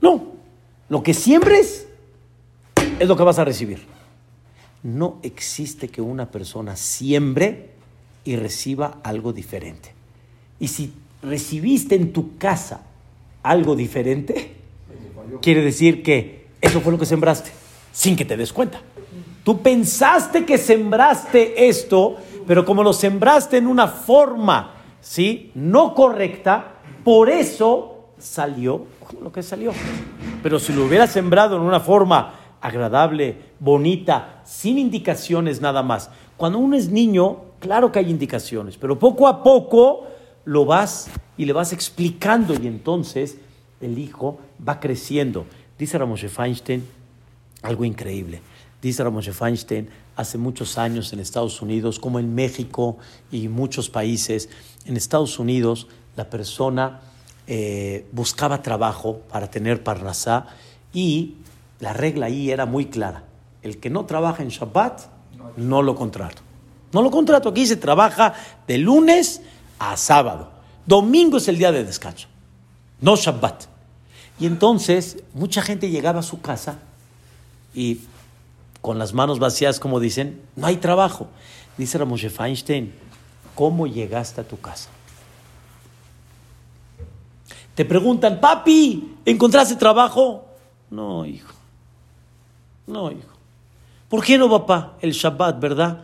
No. 0.00 0.26
Lo 0.88 1.02
que 1.02 1.12
siembres 1.12 1.88
es 2.98 3.08
lo 3.08 3.16
que 3.16 3.24
vas 3.24 3.40
a 3.40 3.44
recibir. 3.44 3.84
No 4.84 5.18
existe 5.22 5.88
que 5.88 6.00
una 6.00 6.30
persona 6.30 6.76
siembre 6.76 7.70
y 8.24 8.36
reciba 8.36 8.98
algo 9.02 9.32
diferente. 9.32 9.92
Y 10.60 10.68
si 10.68 10.92
recibiste 11.22 11.96
en 11.96 12.12
tu 12.12 12.38
casa 12.38 12.82
algo 13.42 13.74
diferente, 13.74 14.54
quiere 15.42 15.62
decir 15.62 16.02
que 16.02 16.46
eso 16.60 16.80
fue 16.80 16.92
lo 16.92 16.98
que 16.98 17.06
sembraste, 17.06 17.50
sin 17.92 18.14
que 18.14 18.24
te 18.24 18.36
des 18.36 18.52
cuenta. 18.52 18.80
Tú 19.42 19.62
pensaste 19.62 20.44
que 20.44 20.58
sembraste 20.58 21.68
esto, 21.68 22.16
pero 22.46 22.64
como 22.64 22.82
lo 22.82 22.92
sembraste 22.92 23.56
en 23.56 23.66
una 23.66 23.88
forma, 23.88 24.79
¿sí? 25.00 25.50
No 25.54 25.94
correcta, 25.94 26.74
por 27.04 27.28
eso 27.28 28.08
salió 28.18 28.86
lo 29.22 29.32
que 29.32 29.42
salió. 29.42 29.72
Pero 30.42 30.58
si 30.58 30.72
lo 30.72 30.84
hubieras 30.84 31.10
sembrado 31.10 31.56
en 31.56 31.62
una 31.62 31.80
forma 31.80 32.34
agradable, 32.60 33.36
bonita, 33.58 34.42
sin 34.44 34.78
indicaciones 34.78 35.60
nada 35.60 35.82
más. 35.82 36.10
Cuando 36.36 36.58
uno 36.58 36.76
es 36.76 36.90
niño, 36.90 37.38
claro 37.58 37.90
que 37.90 37.98
hay 37.98 38.10
indicaciones, 38.10 38.76
pero 38.76 38.98
poco 38.98 39.26
a 39.28 39.42
poco 39.42 40.06
lo 40.44 40.64
vas 40.64 41.10
y 41.36 41.44
le 41.44 41.52
vas 41.52 41.72
explicando 41.72 42.54
y 42.54 42.66
entonces 42.66 43.38
el 43.80 43.98
hijo 43.98 44.38
va 44.66 44.80
creciendo. 44.80 45.46
Dice 45.78 45.96
Ramoshe 45.98 46.28
Feinstein 46.28 46.84
algo 47.62 47.84
increíble. 47.84 48.40
Dice 48.80 49.04
Ramoshe 49.04 49.32
Feinstein 49.32 49.88
hace 50.16 50.38
muchos 50.38 50.78
años 50.78 51.12
en 51.12 51.20
Estados 51.20 51.62
Unidos, 51.62 51.98
como 51.98 52.18
en 52.18 52.34
México 52.34 52.98
y 53.30 53.48
muchos 53.48 53.88
países, 53.88 54.48
en 54.84 54.96
Estados 54.96 55.38
Unidos 55.38 55.86
la 56.16 56.28
persona 56.28 57.00
eh, 57.46 58.06
buscaba 58.12 58.62
trabajo 58.62 59.20
para 59.30 59.50
tener 59.50 59.82
parnasá 59.82 60.46
y 60.92 61.36
la 61.78 61.92
regla 61.92 62.26
ahí 62.26 62.50
era 62.50 62.66
muy 62.66 62.86
clara. 62.86 63.24
El 63.62 63.78
que 63.78 63.90
no 63.90 64.06
trabaja 64.06 64.42
en 64.42 64.48
Shabbat, 64.48 65.02
no 65.56 65.82
lo 65.82 65.94
contrato. 65.94 66.42
No 66.92 67.02
lo 67.02 67.10
contrato. 67.10 67.48
Aquí 67.48 67.66
se 67.66 67.76
trabaja 67.76 68.34
de 68.66 68.78
lunes 68.78 69.42
a 69.78 69.96
sábado. 69.96 70.50
Domingo 70.86 71.36
es 71.36 71.48
el 71.48 71.58
día 71.58 71.72
de 71.72 71.84
descanso, 71.84 72.28
no 73.00 73.16
Shabbat. 73.16 73.64
Y 74.38 74.46
entonces 74.46 75.22
mucha 75.34 75.62
gente 75.62 75.90
llegaba 75.90 76.20
a 76.20 76.22
su 76.22 76.40
casa 76.40 76.78
y 77.74 78.00
con 78.80 78.98
las 78.98 79.12
manos 79.12 79.38
vacías, 79.38 79.78
como 79.80 80.00
dicen, 80.00 80.40
no 80.56 80.66
hay 80.66 80.76
trabajo. 80.76 81.28
Dice 81.76 81.98
Ramoshe 81.98 82.30
Feinstein, 82.30 82.92
¿cómo 83.54 83.86
llegaste 83.86 84.40
a 84.40 84.44
tu 84.48 84.58
casa? 84.60 84.88
Te 87.74 87.84
preguntan, 87.84 88.40
papi, 88.40 89.16
¿encontraste 89.24 89.76
trabajo? 89.76 90.46
No, 90.90 91.24
hijo. 91.24 91.52
No, 92.86 93.10
hijo. 93.10 93.28
¿Por 94.08 94.24
qué 94.24 94.36
no, 94.36 94.50
papá? 94.50 94.96
El 95.00 95.12
Shabbat, 95.12 95.60
¿verdad? 95.60 96.02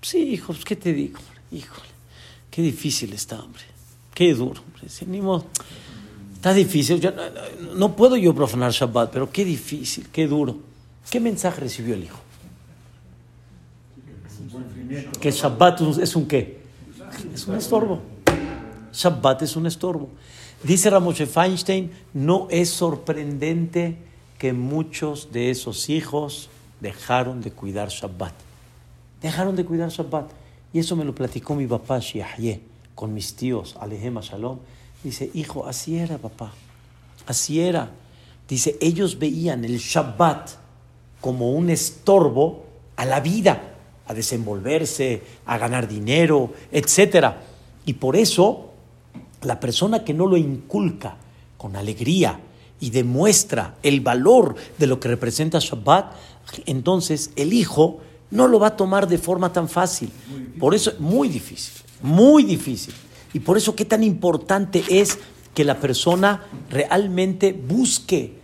Sí, 0.00 0.18
hijo, 0.34 0.52
pues, 0.52 0.64
¿qué 0.64 0.74
te 0.74 0.92
digo? 0.92 1.18
Híjole, 1.52 1.86
qué 2.50 2.62
difícil 2.62 3.12
está, 3.12 3.40
hombre. 3.40 3.62
Qué 4.14 4.32
duro, 4.34 4.62
hombre. 4.62 4.88
Sí. 4.88 5.06
Está 6.34 6.52
difícil. 6.54 7.00
No- 7.60 7.74
no 7.74 7.94
puedo 7.96 8.16
yo 8.16 8.34
profanar 8.34 8.72
Shabbat, 8.72 9.12
pero 9.12 9.30
qué 9.30 9.44
difícil, 9.44 10.08
qué 10.10 10.26
duro. 10.26 10.56
¿Qué 11.10 11.20
mensaje 11.20 11.60
recibió 11.60 11.94
el 11.94 12.04
hijo? 12.04 12.18
Que 15.20 15.30
Shabbat 15.30 15.80
es 16.00 16.16
un- 16.16 16.26
qué? 16.26 16.60
Es 17.34 17.46
un 17.46 17.54
estorbo. 17.56 18.00
Shabbat 18.92 19.42
es 19.42 19.56
un 19.56 19.66
estorbo. 19.66 20.08
Dice 20.62 20.90
Ramoshe 20.90 21.26
Feinstein, 21.26 21.90
no 22.14 22.46
es 22.50 22.70
sorprendente 22.70 23.96
que 24.38 24.52
muchos 24.52 25.32
de 25.32 25.50
esos 25.50 25.88
hijos 25.88 26.50
dejaron 26.80 27.40
de 27.40 27.52
cuidar 27.52 27.88
Shabbat. 27.88 28.32
Dejaron 29.20 29.56
de 29.56 29.64
cuidar 29.64 29.88
Shabbat. 29.90 30.30
Y 30.72 30.78
eso 30.78 30.96
me 30.96 31.04
lo 31.04 31.14
platicó 31.14 31.54
mi 31.54 31.66
papá 31.66 31.98
Shiahye 31.98 32.60
con 32.94 33.12
mis 33.14 33.34
tíos, 33.34 33.76
Alejem 33.80 34.18
Shalom. 34.20 34.58
Dice, 35.02 35.30
hijo, 35.34 35.66
así 35.66 35.96
era, 35.98 36.18
papá. 36.18 36.52
Así 37.26 37.60
era. 37.60 37.90
Dice, 38.48 38.76
ellos 38.80 39.18
veían 39.18 39.64
el 39.64 39.78
Shabbat 39.78 40.50
como 41.22 41.52
un 41.52 41.70
estorbo 41.70 42.64
a 42.96 43.06
la 43.06 43.20
vida, 43.20 43.76
a 44.06 44.12
desenvolverse, 44.12 45.22
a 45.46 45.56
ganar 45.56 45.88
dinero, 45.88 46.52
etc. 46.70 47.28
Y 47.86 47.94
por 47.94 48.16
eso, 48.16 48.72
la 49.40 49.58
persona 49.58 50.04
que 50.04 50.12
no 50.12 50.26
lo 50.26 50.36
inculca 50.36 51.16
con 51.56 51.76
alegría 51.76 52.40
y 52.80 52.90
demuestra 52.90 53.76
el 53.82 54.00
valor 54.00 54.56
de 54.76 54.86
lo 54.88 55.00
que 55.00 55.08
representa 55.08 55.60
Shabbat, 55.60 56.12
entonces 56.66 57.30
el 57.36 57.52
hijo 57.52 58.00
no 58.30 58.48
lo 58.48 58.58
va 58.58 58.68
a 58.68 58.76
tomar 58.76 59.06
de 59.06 59.18
forma 59.18 59.52
tan 59.52 59.68
fácil. 59.68 60.10
Por 60.58 60.74
eso, 60.74 60.92
muy 60.98 61.28
difícil, 61.28 61.74
muy 62.02 62.42
difícil. 62.42 62.94
Y 63.32 63.38
por 63.38 63.56
eso, 63.56 63.76
qué 63.76 63.84
tan 63.84 64.02
importante 64.02 64.82
es 64.88 65.18
que 65.54 65.64
la 65.64 65.78
persona 65.78 66.44
realmente 66.68 67.52
busque 67.52 68.34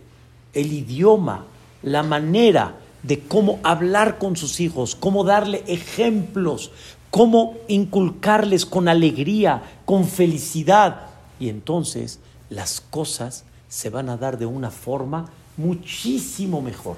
el 0.53 0.71
idioma, 0.71 1.45
la 1.81 2.03
manera 2.03 2.75
de 3.03 3.19
cómo 3.19 3.59
hablar 3.63 4.17
con 4.17 4.35
sus 4.35 4.59
hijos, 4.59 4.95
cómo 4.95 5.23
darle 5.23 5.63
ejemplos, 5.67 6.71
cómo 7.11 7.55
inculcarles 7.67 8.65
con 8.65 8.87
alegría, 8.87 9.63
con 9.85 10.05
felicidad. 10.05 11.07
Y 11.39 11.49
entonces 11.49 12.19
las 12.49 12.81
cosas 12.81 13.45
se 13.67 13.89
van 13.89 14.09
a 14.09 14.17
dar 14.17 14.37
de 14.37 14.45
una 14.45 14.71
forma 14.71 15.29
muchísimo 15.57 16.61
mejor. 16.61 16.97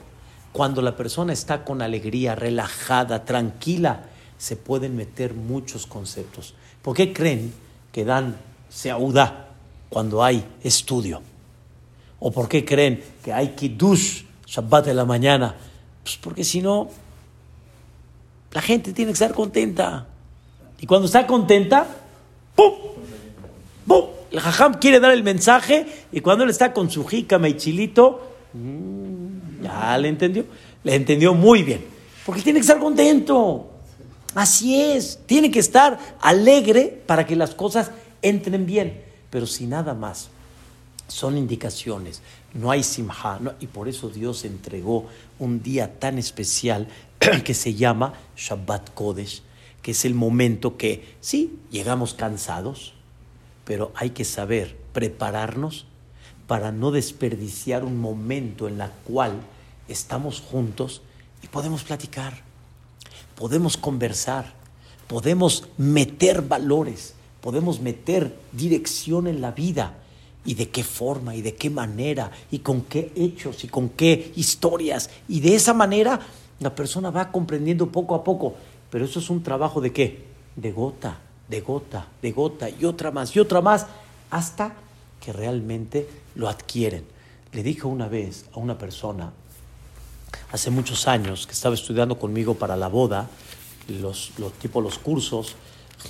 Cuando 0.52 0.82
la 0.82 0.98
persona 0.98 1.34
está 1.34 1.64
con 1.64 1.82
alegría, 1.82 2.36
relajada, 2.36 3.24
tranquila, 3.24 4.06
se 4.38 4.56
pueden 4.56 4.96
meter 4.96 5.34
muchos 5.34 5.86
conceptos. 5.86 6.56
¿Por 6.82 6.96
qué 6.96 7.14
creen 7.14 7.54
que 7.92 8.04
dan 8.04 8.38
seudá 8.70 9.50
cuando 9.90 10.24
hay 10.24 10.44
estudio? 10.64 11.22
¿O 12.20 12.32
por 12.32 12.50
qué 12.50 12.66
creen 12.66 13.04
que 13.24 13.32
hay 13.32 13.50
kiddush 13.50 14.24
Shabbat 14.52 14.86
de 14.86 14.94
la 14.94 15.06
mañana? 15.06 15.56
Pues 16.04 16.18
porque 16.18 16.44
si 16.44 16.62
no, 16.62 16.90
la 18.52 18.62
gente 18.62 18.92
tiene 18.92 19.12
que 19.12 19.14
estar 19.14 19.34
contenta. 19.34 20.08
Y 20.78 20.86
cuando 20.86 21.06
está 21.06 21.26
contenta, 21.26 21.88
¡pum! 22.54 22.74
¡pum! 23.88 24.06
El 24.30 24.42
jajam 24.42 24.74
quiere 24.74 25.00
dar 25.00 25.14
el 25.14 25.24
mensaje 25.24 25.86
y 26.12 26.20
cuando 26.20 26.44
él 26.44 26.50
está 26.50 26.74
con 26.74 26.92
su 26.92 27.06
jícama 27.06 27.48
y 27.48 27.56
chilito, 27.56 28.36
mm, 28.52 29.64
ya 29.64 29.98
le 29.98 30.10
entendió. 30.10 30.46
Le 30.84 30.96
entendió 30.96 31.34
muy 31.34 31.64
bien. 31.64 31.86
Porque 32.26 32.42
tiene 32.42 32.60
que 32.60 32.66
estar 32.66 32.80
contento. 32.80 33.72
Así 34.36 34.82
es. 34.82 35.20
Tiene 35.28 35.50
que 35.50 35.60
estar 35.60 35.98
alegre 36.20 37.02
para 37.06 37.26
que 37.26 37.38
las 37.38 37.56
cosas 37.56 37.92
entren 38.22 38.66
bien. 38.66 39.02
Pero 39.30 39.48
si 39.48 39.66
nada 39.66 39.94
más 39.94 40.30
son 41.12 41.38
indicaciones, 41.38 42.22
no 42.54 42.72
hay 42.72 42.84
simha, 42.84 43.40
y 43.60 43.68
por 43.68 43.88
eso 43.88 44.10
Dios 44.10 44.46
entregó 44.46 45.08
un 45.40 45.62
día 45.62 46.00
tan 46.00 46.18
especial 46.18 46.88
que 47.44 47.54
se 47.54 47.76
llama 47.76 48.14
Shabbat 48.38 48.94
Kodesh, 48.94 49.44
que 49.82 49.92
es 49.92 50.06
el 50.06 50.16
momento 50.16 50.78
que, 50.78 51.16
sí, 51.20 51.60
llegamos 51.70 52.14
cansados, 52.14 52.94
pero 53.66 53.92
hay 53.96 54.12
que 54.12 54.26
saber 54.26 54.78
prepararnos 54.94 55.86
para 56.48 56.72
no 56.72 56.92
desperdiciar 56.92 57.84
un 57.84 58.00
momento 58.00 58.68
en 58.68 58.78
la 58.78 58.90
cual 58.90 59.34
estamos 59.88 60.40
juntos 60.40 61.02
y 61.44 61.48
podemos 61.48 61.84
platicar, 61.84 62.42
podemos 63.36 63.76
conversar, 63.76 64.54
podemos 65.08 65.68
meter 65.78 66.42
valores, 66.42 67.16
podemos 67.42 67.82
meter 67.82 68.38
dirección 68.54 69.28
en 69.28 69.42
la 69.42 69.52
vida 69.52 70.01
y 70.46 70.56
de 70.56 70.70
qué 70.70 70.84
forma 70.84 71.36
y 71.36 71.42
de 71.42 71.56
qué 71.56 71.70
manera 71.70 72.32
y 72.50 72.60
con 72.60 72.82
qué 72.82 73.12
hechos 73.16 73.64
y 73.64 73.68
con 73.68 73.90
qué 73.90 74.32
historias 74.36 75.10
y 75.28 75.40
de 75.40 75.56
esa 75.56 75.74
manera 75.74 76.20
la 76.60 76.74
persona 76.76 77.12
va 77.12 77.32
comprendiendo 77.32 77.88
poco 77.88 78.16
a 78.16 78.24
poco, 78.24 78.56
pero 78.90 79.06
eso 79.06 79.20
es 79.20 79.30
un 79.30 79.44
trabajo 79.44 79.82
de 79.82 79.92
qué? 79.92 80.26
De 80.56 80.72
gota, 80.72 81.18
de 81.48 81.62
gota, 81.62 82.08
de 82.22 82.32
gota 82.32 82.70
y 82.70 82.86
otra 82.86 83.12
más 83.12 83.36
y 83.36 83.40
otra 83.40 83.62
más 83.62 83.88
hasta 84.30 84.74
que 85.20 85.34
realmente 85.34 86.08
lo 86.36 86.50
adquieren. 86.50 87.06
Le 87.52 87.64
dije 87.64 87.86
una 87.86 88.08
vez 88.08 88.46
a 88.54 88.60
una 88.60 88.78
persona 88.78 89.32
hace 90.52 90.70
muchos 90.70 91.08
años 91.08 91.46
que 91.46 91.54
estaba 91.54 91.76
estudiando 91.76 92.18
conmigo 92.18 92.56
para 92.56 92.76
la 92.76 92.88
boda, 92.88 93.30
los, 93.88 94.32
los 94.38 94.54
tipo 94.54 94.82
los 94.82 94.98
cursos, 95.00 95.56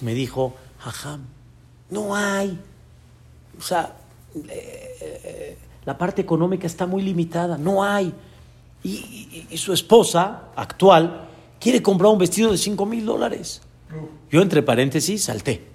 me 0.01 0.13
dijo, 0.13 0.53
Jajam, 0.79 1.21
no 1.89 2.15
hay, 2.15 2.59
o 3.57 3.61
sea, 3.61 3.95
eh, 4.35 4.95
eh, 5.01 5.57
la 5.85 5.97
parte 5.97 6.21
económica 6.21 6.67
está 6.67 6.85
muy 6.85 7.01
limitada, 7.01 7.57
no 7.57 7.83
hay. 7.83 8.13
Y, 8.83 8.89
y- 8.89 9.47
y 9.51 9.57
su 9.57 9.73
esposa 9.73 10.43
actual 10.55 11.27
quiere 11.59 11.81
comprar 11.81 12.11
un 12.11 12.17
vestido 12.17 12.51
de 12.51 12.57
5 12.57 12.85
mil 12.85 13.05
dólares. 13.05 13.61
Yo, 14.31 14.41
entre 14.41 14.63
paréntesis, 14.63 15.23
salté. 15.23 15.69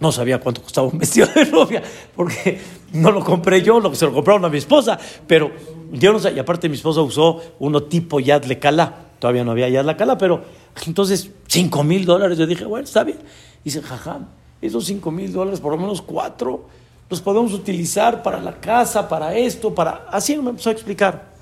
No 0.00 0.12
sabía 0.12 0.40
cuánto 0.40 0.62
costaba 0.62 0.86
un 0.88 0.98
vestido 0.98 1.26
de 1.34 1.46
novia, 1.46 1.82
porque 2.14 2.60
no 2.92 3.10
lo 3.10 3.24
compré 3.24 3.62
yo, 3.62 3.80
lo, 3.80 3.94
se 3.94 4.06
lo 4.06 4.12
compraron 4.12 4.44
a 4.44 4.48
mi 4.48 4.58
esposa, 4.58 4.98
pero 5.26 5.50
yo 5.92 6.12
no 6.12 6.18
sé, 6.20 6.32
y 6.32 6.38
aparte 6.38 6.68
mi 6.68 6.76
esposa 6.76 7.00
usó 7.00 7.40
uno 7.58 7.82
tipo 7.84 8.20
Yad 8.20 8.44
Lekala, 8.44 9.06
todavía 9.18 9.42
no 9.44 9.50
había 9.52 9.68
Yad 9.68 9.84
Lekala, 9.86 10.16
pero 10.18 10.42
entonces 10.86 11.30
5 11.48 11.82
mil 11.84 12.04
dólares, 12.04 12.38
yo 12.38 12.46
dije, 12.46 12.64
bueno, 12.64 12.84
está 12.84 13.02
bien. 13.04 13.18
Dice, 13.64 13.82
jajam, 13.82 14.26
esos 14.62 14.84
5 14.84 15.10
mil 15.10 15.32
dólares, 15.32 15.58
por 15.60 15.72
lo 15.72 15.78
menos 15.78 16.00
cuatro, 16.02 16.66
los 17.10 17.20
podemos 17.20 17.52
utilizar 17.52 18.22
para 18.22 18.40
la 18.40 18.60
casa, 18.60 19.08
para 19.08 19.36
esto, 19.36 19.74
para... 19.74 20.06
Así 20.10 20.36
me 20.36 20.50
empezó 20.50 20.68
a 20.68 20.72
explicar. 20.72 21.32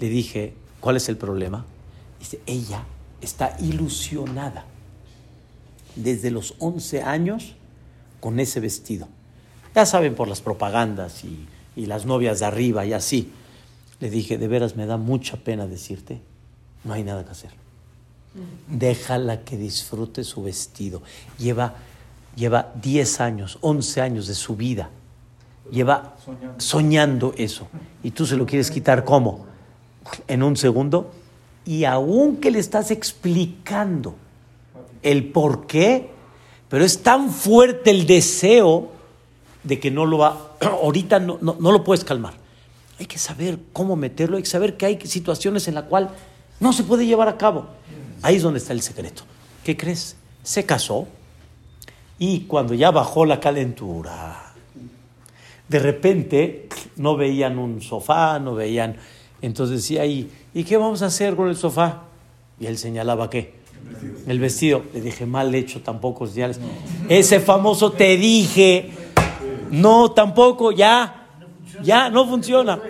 Le 0.00 0.08
dije, 0.08 0.54
¿cuál 0.80 0.96
es 0.96 1.08
el 1.08 1.16
problema? 1.16 1.64
Dice, 2.18 2.40
ella 2.46 2.84
está 3.20 3.56
ilusionada 3.60 4.64
desde 5.94 6.30
los 6.30 6.54
11 6.58 7.02
años 7.02 7.54
con 8.20 8.40
ese 8.40 8.60
vestido. 8.60 9.08
Ya 9.74 9.86
saben 9.86 10.14
por 10.14 10.28
las 10.28 10.40
propagandas 10.40 11.24
y, 11.24 11.46
y 11.76 11.86
las 11.86 12.04
novias 12.04 12.40
de 12.40 12.46
arriba 12.46 12.84
y 12.84 12.92
así. 12.92 13.32
Le 14.00 14.10
dije, 14.10 14.38
de 14.38 14.48
veras 14.48 14.76
me 14.76 14.86
da 14.86 14.96
mucha 14.96 15.36
pena 15.36 15.66
decirte, 15.66 16.20
no 16.84 16.92
hay 16.92 17.04
nada 17.04 17.24
que 17.24 17.30
hacer. 17.30 17.50
Déjala 18.66 19.44
que 19.44 19.56
disfrute 19.56 20.24
su 20.24 20.42
vestido. 20.42 21.02
Lleva, 21.38 21.74
lleva 22.36 22.72
10 22.80 23.20
años, 23.20 23.58
11 23.60 24.00
años 24.00 24.26
de 24.26 24.34
su 24.34 24.56
vida. 24.56 24.90
Lleva 25.70 26.16
soñando. 26.58 27.34
eso. 27.36 27.68
Y 28.02 28.10
tú 28.10 28.26
se 28.26 28.36
lo 28.36 28.46
quieres 28.46 28.70
quitar 28.70 29.04
¿cómo? 29.04 29.46
En 30.26 30.42
un 30.42 30.56
segundo. 30.56 31.12
Y 31.64 31.84
aún 31.84 32.38
que 32.38 32.50
le 32.50 32.58
estás 32.58 32.90
explicando 32.90 34.16
el 35.02 35.30
por 35.30 35.66
qué, 35.66 36.10
pero 36.68 36.84
es 36.84 37.02
tan 37.02 37.30
fuerte 37.30 37.90
el 37.90 38.06
deseo 38.06 38.90
de 39.62 39.78
que 39.78 39.90
no 39.90 40.06
lo 40.06 40.18
va, 40.18 40.56
ahorita 40.60 41.20
no, 41.20 41.38
no, 41.40 41.56
no 41.58 41.72
lo 41.72 41.84
puedes 41.84 42.04
calmar. 42.04 42.34
Hay 42.98 43.06
que 43.06 43.18
saber 43.18 43.58
cómo 43.72 43.96
meterlo, 43.96 44.36
hay 44.36 44.42
que 44.42 44.48
saber 44.48 44.76
que 44.76 44.86
hay 44.86 45.00
situaciones 45.00 45.66
en 45.68 45.74
las 45.74 45.84
cuales 45.84 46.10
no 46.60 46.72
se 46.72 46.84
puede 46.84 47.06
llevar 47.06 47.28
a 47.28 47.36
cabo. 47.36 47.66
Ahí 48.22 48.36
es 48.36 48.42
donde 48.42 48.58
está 48.58 48.72
el 48.72 48.82
secreto. 48.82 49.22
¿Qué 49.64 49.76
crees? 49.76 50.16
Se 50.42 50.64
casó 50.64 51.08
y 52.24 52.42
cuando 52.42 52.72
ya 52.74 52.92
bajó 52.92 53.26
la 53.26 53.40
calentura, 53.40 54.54
de 55.68 55.78
repente 55.80 56.68
no 56.94 57.16
veían 57.16 57.58
un 57.58 57.80
sofá, 57.80 58.38
no 58.38 58.54
veían. 58.54 58.96
Entonces 59.40 59.78
decía, 59.78 60.06
¿y, 60.06 60.30
¿y 60.54 60.62
qué 60.62 60.76
vamos 60.76 61.02
a 61.02 61.06
hacer 61.06 61.34
con 61.34 61.48
el 61.48 61.56
sofá? 61.56 62.04
Y 62.60 62.66
él 62.66 62.78
señalaba 62.78 63.28
qué? 63.28 63.54
El 64.28 64.38
vestido. 64.38 64.84
Le 64.94 65.00
dije, 65.00 65.26
mal 65.26 65.52
hecho, 65.52 65.82
tampoco 65.82 66.28
señales. 66.28 66.60
Ese 67.08 67.40
famoso 67.40 67.90
te 67.90 68.16
dije, 68.16 68.92
no, 69.72 70.12
tampoco, 70.12 70.70
ya, 70.70 71.26
ya, 71.82 72.08
no 72.08 72.28
funciona. 72.28 72.80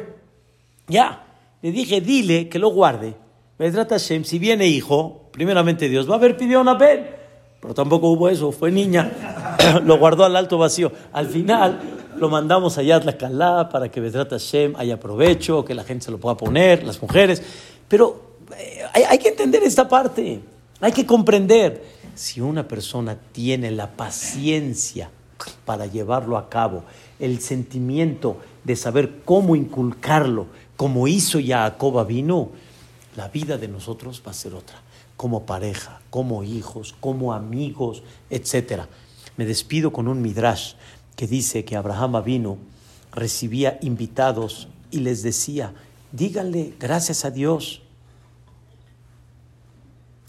Ya. 0.89 1.25
Le 1.63 1.73
dije, 1.73 2.03
dile 2.03 2.51
que 2.51 2.59
lo 2.59 2.69
guarde 2.69 3.15
Vedrat 3.59 3.89
Hashem, 3.91 4.25
si 4.25 4.39
viene 4.39 4.67
hijo, 4.67 5.31
primeramente 5.33 5.89
Dios 5.89 6.07
va 6.07 6.17
a 6.17 6.19
haber 6.19 6.37
pidió 6.37 6.61
una 6.61 6.75
Ben, 6.75 7.22
pero 7.63 7.75
tampoco 7.75 8.09
hubo 8.09 8.29
eso, 8.29 8.51
fue 8.51 8.73
niña, 8.73 9.13
lo 9.85 9.97
guardó 9.97 10.25
al 10.25 10.35
alto 10.35 10.59
vacío. 10.59 10.91
Al 11.13 11.29
final 11.29 11.81
lo 12.17 12.29
mandamos 12.29 12.77
allá 12.77 12.97
a 12.97 13.01
Tlaxcalá 13.01 13.69
para 13.69 13.89
que 13.89 14.01
Vedrat 14.01 14.31
Hashem 14.31 14.75
haya 14.77 14.99
provecho, 14.99 15.65
que 15.65 15.73
la 15.73 15.85
gente 15.85 16.07
se 16.07 16.11
lo 16.11 16.19
pueda 16.19 16.37
poner, 16.37 16.83
las 16.83 17.01
mujeres. 17.01 17.41
Pero 17.87 18.39
eh, 18.59 18.83
hay, 19.09 19.17
que 19.19 19.29
entender 19.29 19.63
esta 19.63 19.89
parte, 19.89 20.41
hay 20.81 20.91
que 20.91 21.07
comprender. 21.07 22.03
Si 22.17 22.41
una 22.41 22.67
persona 22.67 23.17
tiene 23.31 23.71
la 23.71 23.93
paciencia 23.93 25.09
para 25.65 25.87
llevarlo 25.87 26.37
a 26.37 26.49
cabo, 26.49 26.83
el 27.21 27.39
sentimiento 27.39 28.39
de 28.65 28.75
saber 28.75 29.21
cómo 29.25 29.55
inculcarlo, 29.55 30.47
como 30.77 31.07
hizo 31.07 31.39
Jacob 31.41 32.05
vino, 32.09 32.51
la 33.15 33.29
vida 33.29 33.57
de 33.57 33.69
nosotros 33.69 34.21
va 34.27 34.33
a 34.33 34.35
ser 34.35 34.55
otra, 34.55 34.82
como 35.23 35.47
pareja, 35.47 36.01
como 36.11 36.43
hijos, 36.43 36.97
como 36.99 37.33
amigos, 37.33 38.03
etc. 38.29 38.87
Me 39.37 39.47
despido 39.47 39.93
con 39.93 40.09
un 40.09 40.21
midrash 40.21 40.73
que 41.15 41.29
dice 41.29 41.65
que 41.65 41.77
Abraham 41.77 42.25
vino, 42.25 42.59
recibía 43.13 43.79
invitados 43.83 44.67
y 44.91 44.99
les 44.99 45.23
decía, 45.23 45.75
díganle 46.11 46.75
gracias 46.77 47.25
a 47.25 47.31
Dios. 47.31 47.83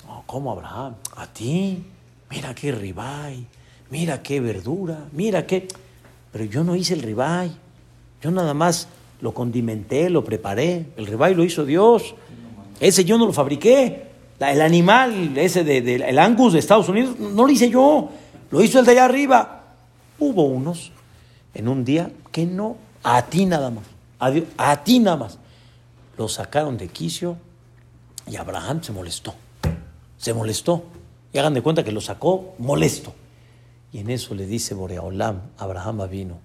Oh, 0.08 0.22
¿Cómo 0.28 0.52
Abraham? 0.52 0.94
A 1.16 1.26
ti, 1.26 1.84
mira 2.30 2.54
qué 2.54 2.72
ribay, 2.72 3.48
mira 3.90 4.22
qué 4.22 4.42
verdura, 4.42 5.08
mira 5.12 5.48
qué... 5.48 5.70
Pero 6.32 6.46
yo 6.46 6.64
no 6.64 6.76
hice 6.76 6.94
el 6.94 7.02
ribay, 7.02 7.52
yo 8.22 8.30
nada 8.30 8.54
más 8.54 8.88
lo 9.22 9.34
condimenté, 9.34 10.12
lo 10.12 10.24
preparé, 10.24 10.86
el 10.98 11.08
ribay 11.08 11.34
lo 11.34 11.44
hizo 11.44 11.66
Dios, 11.66 12.14
ese 12.80 13.04
yo 13.06 13.18
no 13.18 13.26
lo 13.26 13.34
fabriqué, 13.34 14.13
el 14.52 14.62
animal 14.62 15.38
ese 15.38 15.64
de, 15.64 15.82
de, 15.82 15.96
el 15.96 16.20
Angus 16.20 16.54
de 16.54 16.60
Estados 16.60 16.90
Unidos 16.90 17.20
no 17.20 17.46
lo 17.46 17.50
hice 17.50 17.70
yo, 17.70 18.10
lo 18.52 18.64
hizo 18.64 18.80
el 18.80 18.86
de 18.86 18.92
allá 18.92 19.06
arriba. 19.06 19.64
Hubo 20.20 20.46
unos 20.46 20.92
en 21.54 21.68
un 21.68 21.86
día 21.86 22.12
que 22.32 22.46
no, 22.46 22.78
a 23.04 23.24
ti 23.24 23.46
nada 23.46 23.70
más, 23.70 23.84
a, 24.20 24.32
Dios, 24.32 24.46
a 24.58 24.84
ti 24.84 25.00
nada 25.00 25.18
más. 25.18 25.40
Lo 26.18 26.28
sacaron 26.28 26.78
de 26.78 26.88
quicio 26.90 27.38
y 28.30 28.36
Abraham 28.36 28.84
se 28.84 28.92
molestó, 28.92 29.34
se 30.18 30.34
molestó. 30.34 30.84
Y 31.32 31.40
hagan 31.40 31.56
de 31.56 31.64
cuenta 31.64 31.84
que 31.84 31.92
lo 31.92 32.00
sacó 32.00 32.54
molesto. 32.60 33.14
Y 33.92 34.00
en 34.00 34.10
eso 34.10 34.36
le 34.36 34.46
dice 34.46 34.76
Boreolam, 34.76 35.42
Abraham 35.58 36.08
vino, 36.10 36.38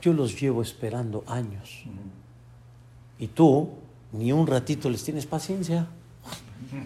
yo 0.00 0.12
los 0.12 0.40
llevo 0.40 0.62
esperando 0.62 1.24
años. 1.26 1.84
Y 3.18 3.26
tú 3.28 3.70
ni 4.12 4.32
un 4.32 4.46
ratito 4.46 4.88
les 4.88 5.04
tienes 5.04 5.26
paciencia. 5.26 5.86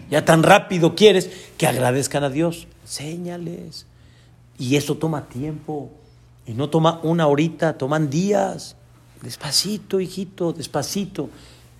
Ya 0.09 0.25
tan 0.25 0.43
rápido 0.43 0.95
quieres 0.95 1.29
que 1.57 1.67
agradezcan 1.67 2.23
a 2.23 2.29
Dios. 2.29 2.67
Enséñales. 2.83 3.85
Y 4.57 4.75
eso 4.75 4.97
toma 4.97 5.27
tiempo. 5.27 5.91
Y 6.45 6.53
no 6.53 6.69
toma 6.69 6.99
una 7.03 7.27
horita, 7.27 7.77
toman 7.77 8.09
días. 8.09 8.75
Despacito, 9.21 9.99
hijito, 9.99 10.53
despacito. 10.53 11.29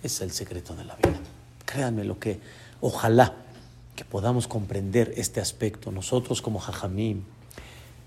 Es 0.02 0.20
el 0.20 0.30
secreto 0.32 0.74
de 0.74 0.84
la 0.84 0.96
vida. 0.96 1.18
Créanme 1.64 2.04
lo 2.04 2.18
que, 2.18 2.40
ojalá 2.80 3.34
que 3.94 4.04
podamos 4.04 4.48
comprender 4.48 5.12
este 5.16 5.40
aspecto. 5.40 5.92
Nosotros 5.92 6.42
como 6.42 6.58
Jajamim, 6.58 7.22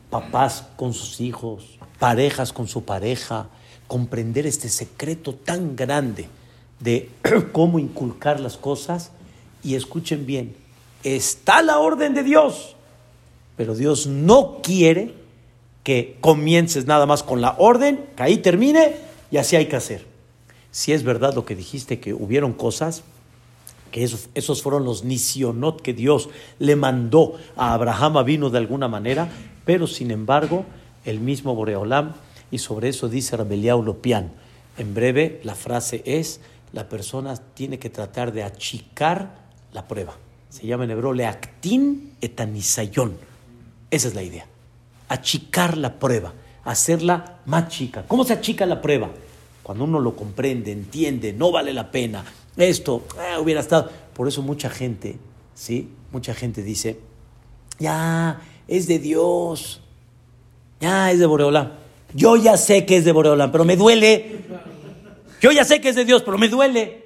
papás 0.09 0.65
con 0.75 0.93
sus 0.93 1.21
hijos, 1.21 1.79
parejas 1.99 2.53
con 2.53 2.67
su 2.67 2.83
pareja, 2.83 3.47
comprender 3.87 4.45
este 4.45 4.69
secreto 4.69 5.33
tan 5.33 5.75
grande 5.75 6.27
de 6.79 7.09
cómo 7.51 7.79
inculcar 7.79 8.39
las 8.39 8.57
cosas. 8.57 9.11
Y 9.67 9.75
escuchen 9.75 10.25
bien, 10.25 10.55
está 11.03 11.61
la 11.61 11.79
orden 11.79 12.13
de 12.13 12.23
Dios, 12.23 12.77
pero 13.57 13.75
Dios 13.75 14.07
no 14.07 14.61
quiere 14.63 15.13
que 15.83 16.15
comiences 16.21 16.85
nada 16.85 17.05
más 17.05 17.21
con 17.21 17.41
la 17.41 17.53
orden, 17.57 18.05
que 18.15 18.23
ahí 18.23 18.37
termine 18.37 18.95
y 19.29 19.35
así 19.35 19.57
hay 19.57 19.65
que 19.65 19.75
hacer. 19.75 20.05
Si 20.71 20.93
es 20.93 21.03
verdad 21.03 21.33
lo 21.35 21.43
que 21.43 21.53
dijiste, 21.53 21.99
que 21.99 22.13
hubieron 22.13 22.53
cosas, 22.53 23.03
que 23.91 24.05
esos, 24.05 24.29
esos 24.35 24.61
fueron 24.61 24.85
los 24.85 25.03
nisionot 25.03 25.81
que 25.81 25.93
Dios 25.93 26.29
le 26.59 26.77
mandó 26.77 27.33
a 27.57 27.73
Abraham 27.73 28.23
vino 28.23 28.49
de 28.49 28.59
alguna 28.59 28.87
manera, 28.87 29.27
pero 29.65 29.85
sin 29.85 30.11
embargo, 30.11 30.63
el 31.03 31.19
mismo 31.19 31.55
Boreolam, 31.55 32.13
y 32.51 32.59
sobre 32.59 32.87
eso 32.87 33.09
dice 33.09 33.35
Rabeliao 33.35 33.81
Lopian. 33.81 34.31
En 34.77 34.93
breve, 34.93 35.41
la 35.43 35.55
frase 35.55 36.03
es: 36.05 36.39
la 36.71 36.87
persona 36.87 37.35
tiene 37.35 37.79
que 37.79 37.89
tratar 37.89 38.31
de 38.31 38.43
achicar 38.43 39.46
la 39.73 39.87
prueba. 39.87 40.15
Se 40.49 40.65
llama 40.65 40.85
en 40.85 40.91
hebreo 40.91 41.13
leactin 41.13 42.13
etanisayon. 42.21 43.17
Esa 43.91 44.07
es 44.07 44.15
la 44.15 44.23
idea. 44.23 44.45
Achicar 45.09 45.77
la 45.77 45.99
prueba, 45.99 46.33
hacerla 46.63 47.39
más 47.45 47.69
chica. 47.69 48.05
¿Cómo 48.07 48.23
se 48.23 48.33
achica 48.33 48.65
la 48.65 48.81
prueba? 48.81 49.09
Cuando 49.63 49.83
uno 49.83 49.99
lo 49.99 50.15
comprende, 50.15 50.71
entiende, 50.71 51.33
no 51.33 51.51
vale 51.51 51.73
la 51.73 51.91
pena. 51.91 52.23
Esto 52.55 53.05
eh, 53.19 53.37
hubiera 53.37 53.61
estado. 53.61 53.89
Por 54.13 54.27
eso 54.27 54.41
mucha 54.41 54.69
gente, 54.69 55.17
¿sí? 55.53 55.89
Mucha 56.11 56.33
gente 56.33 56.63
dice, 56.63 56.99
ya, 57.79 58.41
es 58.67 58.87
de 58.87 58.99
Dios. 58.99 59.81
Ya, 60.79 61.11
es 61.11 61.19
de 61.19 61.25
Boreolán. 61.25 61.73
Yo 62.13 62.35
ya 62.35 62.57
sé 62.57 62.85
que 62.85 62.97
es 62.97 63.05
de 63.05 63.11
Boreolán, 63.11 63.51
pero 63.51 63.65
me 63.65 63.75
duele. 63.75 64.45
Yo 65.41 65.51
ya 65.51 65.65
sé 65.65 65.81
que 65.81 65.89
es 65.89 65.95
de 65.95 66.05
Dios, 66.05 66.23
pero 66.23 66.37
me 66.37 66.49
duele. 66.49 67.05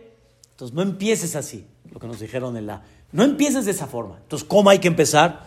Entonces 0.52 0.76
no 0.76 0.82
empieces 0.82 1.36
así, 1.36 1.66
lo 1.92 2.00
que 2.00 2.08
nos 2.08 2.20
dijeron 2.20 2.58
en 2.58 2.68
la... 2.68 2.84
No 3.12 3.24
empieces 3.24 3.66
de 3.66 3.72
esa 3.72 3.88
forma. 3.88 4.18
Entonces, 4.22 4.48
¿cómo 4.48 4.70
hay 4.70 4.80
que 4.80 4.88
empezar? 4.88 5.46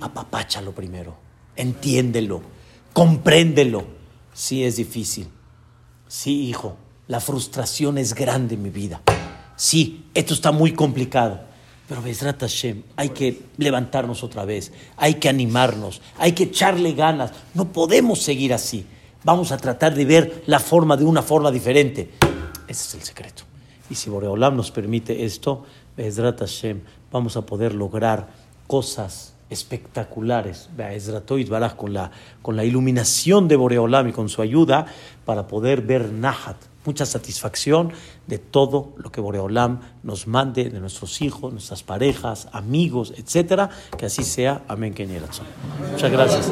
Apapáchalo 0.00 0.72
primero, 0.72 1.14
entiéndelo, 1.56 2.40
compréndelo. 2.92 3.84
Sí 4.32 4.64
es 4.64 4.76
difícil. 4.76 5.28
Sí, 6.08 6.48
hijo, 6.48 6.76
la 7.06 7.20
frustración 7.20 7.98
es 7.98 8.14
grande 8.14 8.54
en 8.54 8.62
mi 8.62 8.70
vida. 8.70 9.02
Sí, 9.56 10.06
esto 10.14 10.32
está 10.32 10.52
muy 10.52 10.72
complicado. 10.72 11.40
Pero 11.86 12.02
Besrat 12.02 12.40
Hashem, 12.40 12.84
hay 12.96 13.08
que 13.10 13.42
levantarnos 13.56 14.22
otra 14.22 14.44
vez, 14.44 14.72
hay 14.96 15.14
que 15.14 15.28
animarnos, 15.28 16.00
hay 16.18 16.32
que 16.32 16.44
echarle 16.44 16.92
ganas. 16.92 17.32
No 17.52 17.72
podemos 17.72 18.22
seguir 18.22 18.54
así. 18.54 18.86
Vamos 19.24 19.52
a 19.52 19.58
tratar 19.58 19.94
de 19.94 20.04
ver 20.04 20.44
la 20.46 20.60
forma 20.60 20.96
de 20.96 21.04
una 21.04 21.20
forma 21.20 21.50
diferente. 21.50 22.10
Ese 22.68 22.88
es 22.88 22.94
el 22.94 23.02
secreto. 23.02 23.49
Y 23.90 23.96
si 23.96 24.08
Boreolam 24.08 24.56
nos 24.56 24.70
permite 24.70 25.24
esto, 25.24 25.64
Bezrat 25.96 26.38
Hashem, 26.38 26.80
vamos 27.12 27.36
a 27.36 27.42
poder 27.42 27.74
lograr 27.74 28.28
cosas 28.66 29.34
espectaculares, 29.50 30.70
con 31.76 31.92
la, 31.92 32.12
con 32.40 32.56
la 32.56 32.64
iluminación 32.64 33.48
de 33.48 33.56
Boreolam 33.56 34.08
y 34.08 34.12
con 34.12 34.28
su 34.28 34.42
ayuda, 34.42 34.86
para 35.24 35.48
poder 35.48 35.82
ver 35.82 36.12
Nahat, 36.12 36.56
mucha 36.84 37.04
satisfacción 37.04 37.92
de 38.28 38.38
todo 38.38 38.92
lo 38.96 39.10
que 39.10 39.20
Boreolam 39.20 39.80
nos 40.04 40.28
mande, 40.28 40.70
de 40.70 40.78
nuestros 40.78 41.20
hijos, 41.20 41.52
nuestras 41.52 41.82
parejas, 41.82 42.48
amigos, 42.52 43.12
etcétera, 43.16 43.70
que 43.98 44.06
así 44.06 44.22
sea. 44.22 44.62
Amén. 44.68 44.94
Muchas 45.92 46.12
gracias. 46.12 46.50